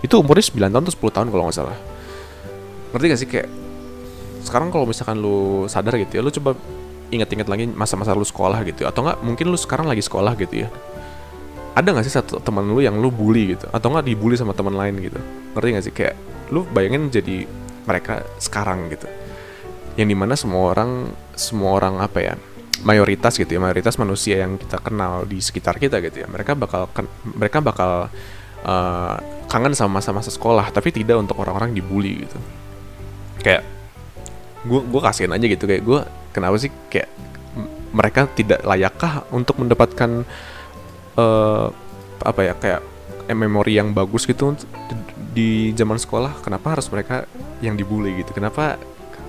Itu 0.00 0.20
umurnya 0.20 0.44
9 0.44 0.72
tahun 0.72 0.82
atau 0.84 0.94
10 0.94 1.16
tahun 1.16 1.28
kalau 1.32 1.42
nggak 1.48 1.56
salah. 1.56 1.78
Ngerti 2.92 3.06
gak 3.08 3.20
sih? 3.20 3.28
Kayak 3.28 3.48
sekarang 4.46 4.68
kalau 4.70 4.86
misalkan 4.86 5.18
lu 5.18 5.66
sadar 5.66 5.98
gitu 5.98 6.16
ya 6.16 6.22
lu 6.22 6.30
coba 6.30 6.54
inget-inget 7.10 7.50
lagi 7.50 7.66
masa-masa 7.66 8.14
lu 8.14 8.24
sekolah 8.24 8.60
gitu. 8.68 8.84
Atau 8.86 9.04
nggak 9.04 9.24
mungkin 9.24 9.46
lu 9.50 9.58
sekarang 9.58 9.88
lagi 9.88 10.04
sekolah 10.04 10.32
gitu 10.38 10.64
ya. 10.64 10.68
Ada 11.76 11.92
gak 11.92 12.04
sih 12.08 12.14
satu 12.14 12.40
teman 12.40 12.64
lu 12.64 12.80
yang 12.80 12.96
lu 12.96 13.12
bully 13.12 13.56
gitu? 13.56 13.68
Atau 13.72 13.92
nggak 13.92 14.06
dibully 14.08 14.36
sama 14.36 14.56
teman 14.56 14.76
lain 14.76 14.96
gitu? 15.00 15.20
Ngerti 15.56 15.68
gak 15.72 15.84
sih? 15.84 15.92
Kayak 15.92 16.14
lu 16.52 16.64
bayangin 16.72 17.12
jadi 17.12 17.44
mereka 17.84 18.24
sekarang 18.40 18.88
gitu. 18.92 19.08
Yang 19.96 20.08
di 20.12 20.16
mana 20.16 20.34
semua 20.36 20.72
orang 20.72 21.12
semua 21.36 21.76
orang 21.76 22.00
apa 22.00 22.18
ya 22.20 22.34
mayoritas 22.84 23.38
gitu 23.40 23.56
ya 23.56 23.60
mayoritas 23.62 23.96
manusia 23.96 24.44
yang 24.44 24.60
kita 24.60 24.82
kenal 24.82 25.24
di 25.24 25.40
sekitar 25.40 25.80
kita 25.80 26.02
gitu 26.04 26.24
ya 26.24 26.28
mereka 26.28 26.52
bakal 26.52 26.90
mereka 27.24 27.58
bakal 27.64 28.12
uh, 28.66 29.16
kangen 29.46 29.72
sama 29.72 30.02
masa-masa 30.02 30.28
sekolah 30.28 30.68
tapi 30.74 30.90
tidak 30.90 31.16
untuk 31.22 31.38
orang-orang 31.38 31.72
dibully 31.72 32.26
gitu. 32.26 32.38
Kayak 33.40 33.62
gue 34.66 34.80
gue 34.82 35.00
kasihin 35.00 35.30
aja 35.30 35.46
gitu 35.46 35.64
kayak 35.64 35.82
gue 35.86 36.00
kenapa 36.34 36.56
sih 36.58 36.70
kayak 36.90 37.06
mereka 37.94 38.26
tidak 38.34 38.60
layakkah 38.66 39.24
untuk 39.30 39.56
mendapatkan 39.62 40.26
uh, 41.16 41.70
apa 42.20 42.40
ya 42.42 42.54
kayak 42.58 42.82
memori 43.32 43.78
yang 43.78 43.94
bagus 43.94 44.26
gitu 44.26 44.58
di 45.32 45.70
zaman 45.72 45.96
sekolah? 45.96 46.42
Kenapa 46.42 46.76
harus 46.76 46.90
mereka 46.90 47.24
yang 47.62 47.78
dibully 47.78 48.20
gitu? 48.20 48.34
Kenapa 48.34 48.76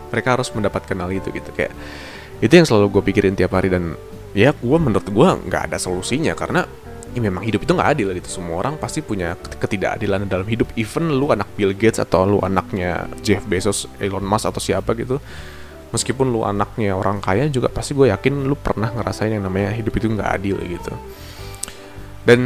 mereka 0.10 0.40
harus 0.40 0.50
mendapatkan 0.52 0.98
hal 0.98 1.12
itu 1.14 1.30
gitu? 1.30 1.50
Kayak 1.54 1.74
itu 2.44 2.54
yang 2.54 2.68
selalu 2.68 3.00
gue 3.00 3.04
pikirin 3.12 3.34
tiap 3.34 3.58
hari 3.58 3.74
dan 3.74 3.98
ya 4.38 4.54
gue 4.54 4.78
menurut 4.78 5.08
gue 5.08 5.28
nggak 5.50 5.74
ada 5.74 5.78
solusinya 5.82 6.38
karena 6.38 6.66
ya 7.16 7.22
memang 7.24 7.42
hidup 7.42 7.66
itu 7.66 7.72
nggak 7.74 7.90
adil. 7.98 8.14
Gitu 8.14 8.30
semua 8.42 8.62
orang 8.62 8.78
pasti 8.78 9.02
punya 9.02 9.34
ketidakadilan 9.38 10.30
dalam 10.30 10.46
hidup. 10.46 10.70
Even 10.78 11.10
lu 11.18 11.34
anak 11.34 11.50
Bill 11.58 11.74
Gates 11.74 11.98
atau 11.98 12.30
lu 12.30 12.40
anaknya 12.46 13.10
Jeff 13.26 13.42
Bezos 13.50 13.90
Elon 13.98 14.26
Musk 14.26 14.50
atau 14.50 14.62
siapa 14.62 14.94
gitu 14.94 15.18
meskipun 15.92 16.28
lu 16.28 16.44
anaknya 16.44 16.96
orang 16.96 17.24
kaya 17.24 17.48
juga 17.48 17.72
pasti 17.72 17.96
gue 17.96 18.12
yakin 18.12 18.44
lu 18.44 18.56
pernah 18.60 18.92
ngerasain 18.92 19.32
yang 19.32 19.44
namanya 19.48 19.72
hidup 19.72 19.96
itu 19.96 20.08
nggak 20.12 20.30
adil 20.40 20.58
gitu. 20.68 20.94
Dan 22.28 22.40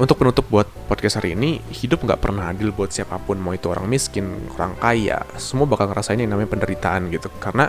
untuk 0.00 0.16
penutup 0.16 0.48
buat 0.48 0.64
podcast 0.88 1.20
hari 1.20 1.36
ini 1.36 1.60
hidup 1.68 2.00
nggak 2.00 2.16
pernah 2.16 2.48
adil 2.48 2.72
buat 2.72 2.88
siapa 2.88 3.20
pun 3.20 3.36
mau 3.36 3.52
itu 3.52 3.68
orang 3.68 3.84
miskin 3.84 4.48
orang 4.56 4.72
kaya 4.80 5.20
semua 5.36 5.68
bakal 5.68 5.92
ngerasain 5.92 6.16
yang 6.16 6.32
namanya 6.32 6.48
penderitaan 6.56 7.12
gitu. 7.12 7.28
Karena 7.36 7.68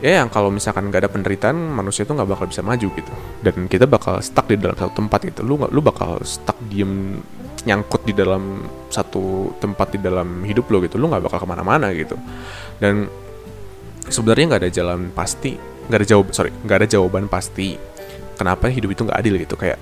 ya 0.00 0.24
yang 0.24 0.28
kalau 0.32 0.48
misalkan 0.48 0.88
nggak 0.88 1.06
ada 1.06 1.10
penderitaan 1.12 1.56
manusia 1.56 2.08
itu 2.08 2.12
nggak 2.16 2.28
bakal 2.28 2.46
bisa 2.48 2.64
maju 2.64 2.88
gitu. 2.88 3.12
Dan 3.44 3.68
kita 3.68 3.84
bakal 3.84 4.20
stuck 4.24 4.48
di 4.48 4.56
dalam 4.56 4.76
satu 4.76 4.92
tempat 4.96 5.20
gitu 5.28 5.40
lu 5.44 5.60
lu 5.68 5.80
bakal 5.84 6.20
stuck 6.24 6.56
diem 6.68 7.20
nyangkut 7.68 8.08
di 8.08 8.16
dalam 8.16 8.64
satu 8.88 9.52
tempat 9.60 9.94
di 9.94 9.98
dalam 10.00 10.42
hidup 10.48 10.72
lo 10.72 10.80
gitu. 10.80 10.96
Lu 10.96 11.12
nggak 11.12 11.28
bakal 11.28 11.38
ke 11.44 11.46
mana-mana 11.46 11.92
gitu. 11.92 12.16
Dan 12.80 13.06
sebenarnya 14.08 14.56
nggak 14.56 14.62
ada 14.66 14.72
jalan 14.72 15.00
pasti 15.12 15.54
nggak 15.86 15.98
ada 16.00 16.08
jawab 16.08 16.26
sorry 16.32 16.50
nggak 16.50 16.78
ada 16.84 16.88
jawaban 16.88 17.26
pasti 17.28 17.76
kenapa 18.34 18.72
hidup 18.72 18.90
itu 18.96 19.04
nggak 19.04 19.18
adil 19.20 19.36
gitu. 19.36 19.54
Kayak 19.60 19.78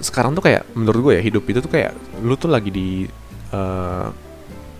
sekarang 0.00 0.32
tuh 0.32 0.44
kayak 0.44 0.64
menurut 0.72 1.12
gue 1.12 1.12
ya 1.20 1.22
hidup 1.22 1.44
itu 1.44 1.60
tuh 1.60 1.68
kayak 1.68 1.92
lu 2.24 2.32
tuh 2.40 2.48
lagi 2.48 2.72
di 2.72 3.04
uh, 3.52 4.08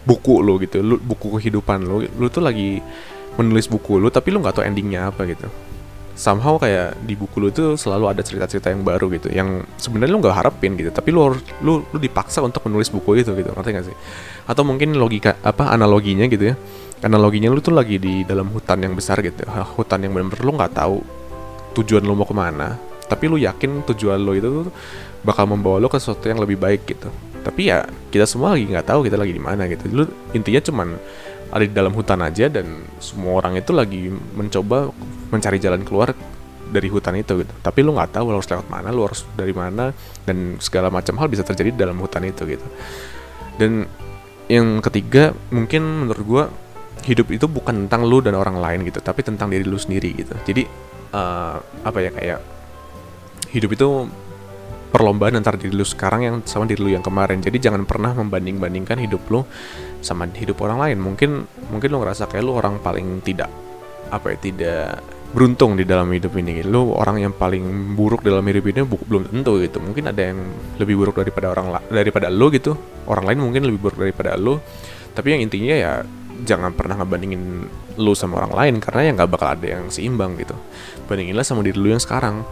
buku 0.01 0.41
lo 0.41 0.57
gitu 0.57 0.81
lu 0.81 0.97
buku 0.97 1.37
kehidupan 1.37 1.85
lo 1.85 2.01
lu 2.01 2.27
tuh 2.33 2.41
lagi 2.41 2.81
menulis 3.39 3.71
buku 3.71 4.01
lu 4.01 4.09
tapi 4.11 4.35
lu 4.35 4.43
nggak 4.43 4.61
tahu 4.61 4.65
endingnya 4.67 5.11
apa 5.13 5.27
gitu. 5.29 5.47
Somehow 6.19 6.61
kayak 6.61 7.01
di 7.07 7.17
buku 7.17 7.41
lu 7.41 7.49
itu 7.49 7.81
selalu 7.81 8.13
ada 8.13 8.21
cerita-cerita 8.21 8.69
yang 8.69 8.85
baru 8.85 9.09
gitu 9.15 9.33
yang 9.33 9.65
sebenarnya 9.81 10.13
lu 10.13 10.21
nggak 10.21 10.37
harapin 10.37 10.77
gitu 10.77 10.93
tapi 10.93 11.15
lu 11.15 11.33
lu 11.65 11.81
lu 11.81 11.99
dipaksa 11.99 12.45
untuk 12.45 12.61
menulis 12.69 12.93
buku 12.93 13.25
itu 13.25 13.33
gitu 13.33 13.51
ngerti 13.53 13.71
gak 13.73 13.87
sih? 13.89 13.97
Atau 14.45 14.67
mungkin 14.67 14.97
logika 14.99 15.41
apa 15.41 15.73
analoginya 15.73 16.29
gitu 16.29 16.53
ya. 16.53 16.57
Analoginya 17.01 17.49
lu 17.49 17.65
tuh 17.65 17.73
lagi 17.73 17.97
di 17.97 18.29
dalam 18.29 18.53
hutan 18.53 18.85
yang 18.85 18.93
besar 18.93 19.25
gitu 19.25 19.49
hutan 19.49 20.05
yang 20.05 20.13
benar-benar 20.13 20.45
lu 20.45 20.53
nggak 20.53 20.73
tahu 20.77 21.01
tujuan 21.81 22.05
lu 22.05 22.13
mau 22.13 22.29
ke 22.29 22.37
mana 22.37 22.77
tapi 23.11 23.27
lu 23.27 23.35
yakin 23.43 23.83
tujuan 23.91 24.23
lu 24.23 24.39
itu 24.39 24.71
bakal 25.27 25.51
membawa 25.51 25.83
lu 25.83 25.91
ke 25.91 25.99
sesuatu 25.99 26.31
yang 26.31 26.39
lebih 26.39 26.57
baik 26.57 26.87
gitu. 26.87 27.11
Tapi 27.43 27.73
ya 27.73 27.83
kita 28.15 28.29
semua 28.29 28.55
lagi 28.55 28.71
nggak 28.71 28.87
tahu 28.87 29.03
kita 29.03 29.19
lagi 29.19 29.35
di 29.35 29.43
mana 29.43 29.67
gitu. 29.67 29.91
Lu 29.91 30.05
intinya 30.31 30.63
cuman 30.63 30.89
ada 31.51 31.65
di 31.67 31.75
dalam 31.75 31.91
hutan 31.91 32.23
aja 32.23 32.47
dan 32.47 32.87
semua 33.03 33.43
orang 33.43 33.59
itu 33.59 33.75
lagi 33.75 34.07
mencoba 34.11 34.91
mencari 35.35 35.59
jalan 35.59 35.83
keluar 35.83 36.15
dari 36.71 36.87
hutan 36.87 37.19
itu 37.19 37.43
gitu. 37.43 37.53
Tapi 37.59 37.83
lu 37.83 37.95
nggak 37.99 38.15
tahu 38.15 38.31
lu 38.31 38.39
harus 38.39 38.47
lewat 38.47 38.67
mana 38.71 38.89
lu 38.95 39.03
harus 39.03 39.27
dari 39.35 39.51
mana 39.51 39.91
dan 40.23 40.57
segala 40.63 40.89
macam 40.89 41.19
hal 41.19 41.27
bisa 41.27 41.43
terjadi 41.43 41.75
dalam 41.75 41.99
hutan 41.99 42.23
itu 42.23 42.47
gitu. 42.47 42.67
Dan 43.59 43.91
yang 44.47 44.79
ketiga 44.79 45.35
mungkin 45.51 46.07
menurut 46.07 46.25
gue 46.27 46.45
hidup 47.11 47.31
itu 47.35 47.47
bukan 47.51 47.87
tentang 47.87 48.07
lu 48.07 48.23
dan 48.23 48.39
orang 48.39 48.59
lain 48.59 48.87
gitu 48.87 49.01
tapi 49.03 49.27
tentang 49.27 49.51
diri 49.51 49.67
lu 49.67 49.79
sendiri 49.79 50.15
gitu. 50.15 50.35
Jadi 50.47 50.63
uh, 51.11 51.59
apa 51.83 51.99
ya 51.99 52.11
kayak 52.15 52.41
hidup 53.51 53.71
itu 53.75 53.89
perlombaan 54.91 55.39
antara 55.39 55.55
diri 55.55 55.75
lu 55.75 55.87
sekarang 55.87 56.21
yang 56.27 56.37
sama 56.47 56.67
diri 56.67 56.83
lu 56.83 56.91
yang 56.95 57.03
kemarin. 57.03 57.43
Jadi 57.43 57.59
jangan 57.59 57.83
pernah 57.87 58.15
membanding-bandingkan 58.15 58.99
hidup 59.03 59.23
lu 59.31 59.43
sama 60.01 60.29
hidup 60.33 60.61
orang 60.65 60.79
lain. 60.81 60.99
Mungkin 61.01 61.31
mungkin 61.71 61.89
lu 61.93 61.99
ngerasa 62.01 62.29
kayak 62.29 62.45
lu 62.45 62.57
orang 62.57 62.81
paling 62.81 63.21
tidak 63.25 63.49
apa 64.11 64.35
ya 64.35 64.37
tidak 64.43 65.05
beruntung 65.31 65.79
di 65.79 65.87
dalam 65.87 66.11
hidup 66.11 66.35
ini. 66.37 66.67
Lu 66.67 66.91
orang 66.93 67.23
yang 67.23 67.33
paling 67.37 67.95
buruk 67.95 68.27
dalam 68.27 68.43
hidup 68.43 68.65
ini 68.67 68.81
bu 68.83 68.99
belum 69.07 69.31
tentu 69.31 69.63
gitu. 69.63 69.79
Mungkin 69.79 70.11
ada 70.11 70.35
yang 70.35 70.39
lebih 70.81 70.99
buruk 70.99 71.23
daripada 71.23 71.55
orang 71.55 71.79
daripada 71.87 72.27
lu 72.29 72.51
gitu. 72.51 72.75
Orang 73.07 73.31
lain 73.31 73.39
mungkin 73.39 73.63
lebih 73.69 73.81
buruk 73.81 73.99
daripada 74.03 74.35
lu 74.35 74.59
tapi 75.11 75.35
yang 75.35 75.43
intinya 75.43 75.75
ya 75.75 75.93
jangan 76.41 76.73
pernah 76.73 76.97
ngebandingin 76.97 77.69
lu 78.01 78.13
sama 78.17 78.43
orang 78.43 78.53
lain. 78.57 78.75
Karena 78.83 79.01
ya 79.07 79.11
nggak 79.15 79.31
bakal 79.31 79.49
ada 79.55 79.67
yang 79.67 79.87
seimbang 79.93 80.35
gitu. 80.41 80.57
Bandinginlah 81.07 81.47
sama 81.47 81.63
diri 81.63 81.79
lu 81.79 81.93
yang 81.93 82.03
sekarang 82.03 82.43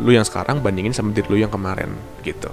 lu 0.00 0.10
yang 0.12 0.24
sekarang 0.26 0.60
bandingin 0.64 0.92
sama 0.92 1.12
diri 1.12 1.28
lu 1.28 1.38
yang 1.40 1.52
kemarin 1.52 1.92
gitu. 2.22 2.50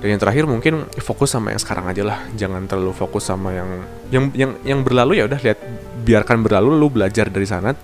Dan 0.00 0.16
yang 0.16 0.20
terakhir 0.20 0.48
mungkin 0.48 0.88
fokus 0.96 1.36
sama 1.36 1.52
yang 1.52 1.60
sekarang 1.60 1.84
aja 1.92 2.00
lah. 2.00 2.18
Jangan 2.32 2.64
terlalu 2.64 2.96
fokus 2.96 3.28
sama 3.28 3.52
yang 3.52 3.70
yang 4.08 4.24
yang 4.32 4.52
yang 4.64 4.80
berlalu 4.80 5.20
ya 5.20 5.28
udah 5.28 5.36
lihat 5.36 5.60
biarkan 6.00 6.40
berlalu 6.40 6.72
lu 6.72 6.88
belajar 6.88 7.28
dari 7.28 7.44
sana 7.44 7.76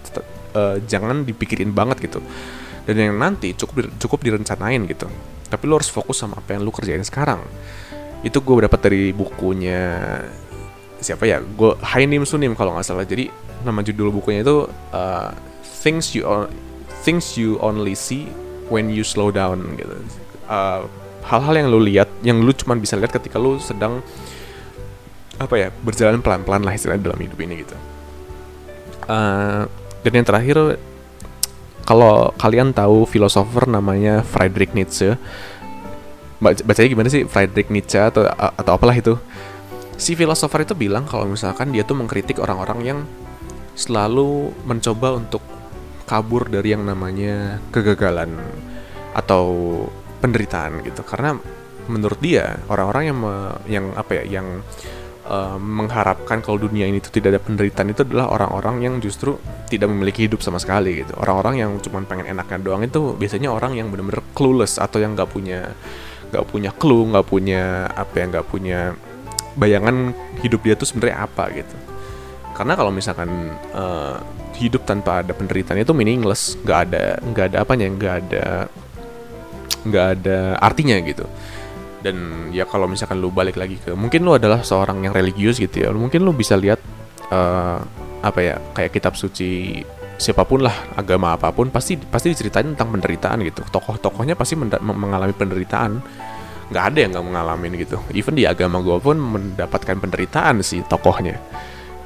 uh, 0.57 0.81
jangan 0.81 1.29
dipikirin 1.29 1.77
banget 1.77 2.09
gitu. 2.09 2.25
Dan 2.89 2.97
yang 2.97 3.15
nanti 3.21 3.53
cukup 3.53 3.93
cukup 4.01 4.25
direncanain 4.25 4.81
gitu. 4.89 5.05
Tapi 5.47 5.63
lu 5.69 5.77
harus 5.77 5.93
fokus 5.93 6.17
sama 6.17 6.41
apa 6.41 6.57
yang 6.57 6.65
lu 6.65 6.73
kerjain 6.73 7.05
sekarang. 7.05 7.45
Itu 8.25 8.41
gue 8.41 8.65
dapat 8.65 8.81
dari 8.81 9.13
bukunya 9.13 10.09
siapa 11.05 11.29
ya? 11.29 11.45
Gue 11.45 11.77
Hainim 11.85 12.25
Sunim 12.25 12.57
kalau 12.57 12.73
nggak 12.73 12.87
salah. 12.89 13.05
Jadi 13.05 13.29
nama 13.61 13.85
judul 13.85 14.09
bukunya 14.09 14.41
itu 14.41 14.65
uh, 14.97 15.31
things 15.85 16.17
you 16.17 16.25
things 17.05 17.37
you 17.37 17.61
only 17.61 17.93
see 17.93 18.27
when 18.73 18.91
you 18.91 19.03
slow 19.07 19.31
down 19.31 19.63
gitu. 19.79 19.97
Uh, 20.47 20.87
hal-hal 21.27 21.55
yang 21.59 21.69
lu 21.71 21.83
lihat 21.83 22.09
yang 22.23 22.39
lu 22.39 22.55
cuma 22.55 22.79
bisa 22.79 22.95
lihat 22.95 23.11
ketika 23.11 23.37
lu 23.39 23.59
sedang 23.59 23.99
apa 25.37 25.55
ya 25.59 25.69
berjalan 25.85 26.23
pelan-pelan 26.23 26.65
lah 26.65 26.73
istilahnya 26.73 27.13
dalam 27.13 27.21
hidup 27.21 27.39
ini 27.43 27.67
gitu. 27.67 27.77
Uh, 29.07 29.67
dan 30.03 30.13
yang 30.23 30.27
terakhir 30.27 30.79
kalau 31.87 32.35
kalian 32.39 32.75
tahu 32.75 33.07
filosofer 33.07 33.71
namanya 33.71 34.27
Friedrich 34.27 34.75
Nietzsche 34.75 35.15
bacanya 36.41 36.89
gimana 36.89 37.09
sih? 37.09 37.25
Friedrich 37.25 37.73
Nietzsche 37.73 37.97
atau 37.97 38.29
atau 38.37 38.73
apalah 38.77 38.97
itu. 38.97 39.17
Si 39.97 40.13
filosofer 40.13 40.69
itu 40.69 40.77
bilang 40.77 41.09
kalau 41.09 41.25
misalkan 41.25 41.73
dia 41.73 41.81
tuh 41.81 41.97
mengkritik 41.97 42.37
orang-orang 42.37 42.79
yang 42.85 42.99
selalu 43.73 44.53
mencoba 44.69 45.17
untuk 45.17 45.41
kabur 46.07 46.49
dari 46.49 46.73
yang 46.73 46.87
namanya 46.87 47.59
kegagalan 47.75 48.39
atau 49.13 49.45
penderitaan 50.23 50.87
gitu. 50.87 51.03
Karena 51.03 51.37
menurut 51.87 52.19
dia 52.19 52.59
orang-orang 52.71 53.05
yang 53.11 53.19
yang 53.67 53.87
apa 53.95 54.23
ya 54.23 54.41
yang 54.41 54.63
uh, 55.27 55.59
mengharapkan 55.59 56.43
kalau 56.43 56.63
dunia 56.63 56.87
ini 56.87 57.03
tuh 57.03 57.11
tidak 57.15 57.37
ada 57.37 57.41
penderitaan 57.43 57.91
itu 57.93 58.03
adalah 58.07 58.31
orang-orang 58.33 58.77
yang 58.87 58.95
justru 59.03 59.39
tidak 59.67 59.91
memiliki 59.91 60.31
hidup 60.31 60.41
sama 60.41 60.63
sekali 60.63 61.03
gitu. 61.03 61.13
Orang-orang 61.19 61.55
yang 61.61 61.71
cuma 61.83 62.03
pengen 62.07 62.31
enaknya 62.31 62.59
doang 62.63 62.83
itu 62.87 63.15
biasanya 63.19 63.51
orang 63.51 63.75
yang 63.75 63.91
benar-benar 63.91 64.23
clueless 64.33 64.79
atau 64.79 65.03
yang 65.03 65.19
nggak 65.19 65.31
punya 65.31 65.75
nggak 66.31 66.47
punya 66.51 66.71
clue 66.75 67.07
nggak 67.07 67.27
punya 67.27 67.87
apa 67.95 68.15
ya 68.19 68.25
nggak 68.35 68.47
punya 68.51 68.79
bayangan 69.55 70.11
hidup 70.43 70.61
dia 70.63 70.75
tuh 70.79 70.87
sebenarnya 70.87 71.27
apa 71.27 71.45
gitu. 71.55 71.77
Karena 72.57 72.73
kalau 72.73 72.89
misalkan 72.89 73.53
uh, 73.77 74.17
hidup 74.57 74.89
tanpa 74.89 75.21
ada 75.23 75.33
penderitaan 75.37 75.81
itu 75.81 75.93
meaningless. 75.93 76.57
Nggak 76.65 76.79
ada 76.91 77.05
nggak 77.21 77.45
ada 77.53 77.57
apanya 77.63 77.87
nggak 77.93 78.15
ada 78.27 78.45
nggak 79.87 80.07
ada 80.19 80.39
artinya 80.59 80.97
gitu. 81.05 81.25
Dan 82.01 82.49
ya 82.55 82.65
kalau 82.67 82.87
misalkan 82.87 83.19
lu 83.19 83.33
balik 83.33 83.59
lagi 83.59 83.77
ke 83.81 83.93
mungkin 83.93 84.23
lu 84.23 84.37
adalah 84.37 84.63
seorang 84.65 85.05
yang 85.05 85.15
religius 85.15 85.61
gitu 85.61 85.87
ya. 85.87 85.89
Mungkin 85.93 86.25
lu 86.25 86.33
bisa 86.33 86.57
lihat 86.57 86.81
uh, 87.31 87.79
apa 88.25 88.41
ya 88.43 88.55
kayak 88.75 88.91
kitab 88.97 89.15
suci 89.15 89.83
siapa 90.17 90.49
pun 90.49 90.65
lah 90.65 90.97
agama 90.97 91.37
apa 91.37 91.53
pun 91.53 91.69
pasti 91.69 92.01
pasti 92.01 92.33
diceritain 92.33 92.73
tentang 92.73 92.97
penderitaan 92.97 93.45
gitu. 93.45 93.63
Tokoh-tokohnya 93.69 94.35
pasti 94.35 94.57
mengalami 94.81 95.35
penderitaan. 95.37 96.01
Nggak 96.67 96.85
ada 96.91 96.99
yang 96.99 97.11
nggak 97.15 97.27
mengalami 97.27 97.67
gitu. 97.79 97.97
Even 98.11 98.35
di 98.35 98.43
agama 98.43 98.83
gue 98.83 98.99
pun 98.99 99.15
mendapatkan 99.21 100.03
penderitaan 100.03 100.65
sih 100.67 100.83
tokohnya 100.83 101.39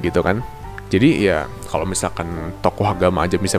gitu 0.01 0.25
kan 0.25 0.41
jadi 0.91 1.09
ya 1.23 1.37
kalau 1.71 1.87
misalkan 1.87 2.51
tokoh 2.59 2.91
agama 2.91 3.23
aja 3.23 3.39
bisa 3.39 3.55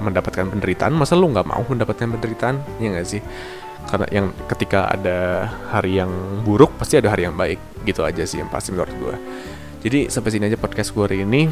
mendapatkan 0.00 0.48
penderitaan 0.48 0.96
masa 0.96 1.20
lu 1.20 1.28
nggak 1.28 1.44
mau 1.44 1.60
mendapatkan 1.68 2.08
penderitaan? 2.16 2.56
Ya 2.80 2.96
nggak 2.96 3.06
sih? 3.06 3.20
Karena 3.92 4.06
yang 4.08 4.26
ketika 4.48 4.88
ada 4.88 5.52
hari 5.68 6.00
yang 6.00 6.08
buruk 6.48 6.72
pasti 6.80 6.96
ada 6.96 7.12
hari 7.12 7.28
yang 7.28 7.36
baik. 7.36 7.60
Gitu 7.84 8.00
aja 8.00 8.24
sih 8.24 8.40
yang 8.40 8.48
pasti 8.48 8.72
menurut 8.72 8.94
gue 8.96 9.16
jadi 9.82 10.06
sampai 10.06 10.30
sini 10.30 10.46
aja 10.46 10.56
podcast 10.56 10.94
gue 10.94 11.02
hari 11.02 11.26
ini. 11.26 11.50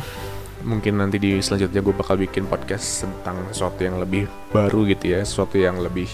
Mungkin 0.61 1.01
nanti 1.01 1.17
di 1.17 1.41
selanjutnya 1.41 1.81
gue 1.83 1.95
bakal 1.97 2.21
bikin 2.21 2.47
podcast 2.47 3.03
tentang 3.05 3.49
sesuatu 3.51 3.81
yang 3.81 3.97
lebih 3.97 4.29
baru 4.53 4.85
gitu 4.93 5.17
ya 5.17 5.25
sesuatu 5.25 5.57
yang 5.57 5.81
lebih 5.81 6.05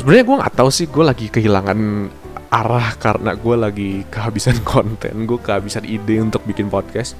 sebenarnya 0.00 0.24
gue 0.24 0.36
nggak 0.40 0.54
tahu 0.56 0.70
sih 0.72 0.88
gue 0.88 1.04
lagi 1.04 1.28
kehilangan 1.28 2.08
arah 2.48 2.96
karena 2.96 3.36
gue 3.36 3.56
lagi 3.56 3.90
kehabisan 4.08 4.64
konten 4.72 5.28
gue 5.28 5.38
kehabisan 5.44 5.84
ide 5.84 6.24
untuk 6.24 6.40
bikin 6.48 6.72
podcast 6.72 7.12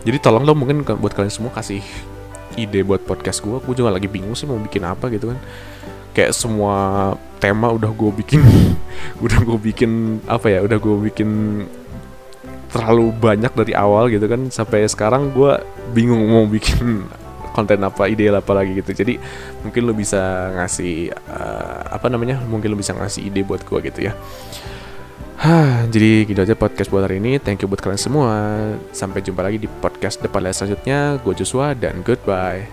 jadi 0.00 0.16
tolong 0.16 0.44
dong 0.48 0.64
mungkin 0.64 0.80
buat 0.82 1.12
kalian 1.12 1.32
semua 1.32 1.52
kasih 1.52 1.84
ide 2.56 2.82
buat 2.82 3.04
podcast 3.04 3.44
gue 3.44 3.62
gue 3.62 3.74
juga 3.76 3.94
lagi 3.94 4.10
bingung 4.10 4.34
sih 4.34 4.48
mau 4.48 4.56
bikin 4.56 4.82
apa 4.88 5.12
gitu 5.12 5.30
kan. 5.30 5.38
Kayak 6.10 6.34
semua 6.34 7.14
tema 7.38 7.70
udah 7.70 7.92
gue 7.92 8.10
bikin 8.24 8.40
udah 9.24 9.38
gue 9.44 9.58
bikin 9.60 10.24
apa 10.26 10.46
ya 10.50 10.60
udah 10.64 10.78
gue 10.80 10.96
bikin 11.12 11.30
terlalu 12.70 13.10
banyak 13.12 13.52
dari 13.52 13.72
awal 13.76 14.08
gitu 14.08 14.24
kan. 14.26 14.48
Sampai 14.48 14.88
sekarang 14.88 15.30
gue 15.36 15.60
bingung 15.92 16.24
mau 16.26 16.48
bikin 16.48 17.04
konten 17.54 17.82
apa 17.84 18.08
ide 18.08 18.32
apa 18.32 18.52
lagi 18.56 18.80
gitu. 18.80 18.96
Jadi 18.96 19.20
mungkin 19.62 19.82
lo 19.84 19.92
bisa 19.92 20.50
ngasih 20.56 21.12
uh, 21.28 21.92
apa 21.92 22.08
namanya 22.08 22.40
mungkin 22.48 22.72
lo 22.72 22.76
bisa 22.80 22.96
ngasih 22.96 23.28
ide 23.28 23.44
buat 23.44 23.62
gue 23.62 23.78
gitu 23.92 24.10
ya 24.10 24.16
Hah, 25.40 25.88
jadi 25.88 26.28
gitu 26.28 26.36
aja 26.44 26.52
podcast 26.52 26.92
buat 26.92 27.08
hari 27.08 27.16
ini. 27.16 27.40
Thank 27.40 27.64
you 27.64 27.68
buat 27.72 27.80
kalian 27.80 27.96
semua. 27.96 28.60
Sampai 28.92 29.24
jumpa 29.24 29.40
lagi 29.40 29.56
di 29.56 29.72
podcast 29.80 30.20
depan 30.20 30.44
selanjutnya. 30.52 31.16
Gue 31.24 31.32
Joshua 31.32 31.72
dan 31.72 32.04
goodbye. 32.04 32.68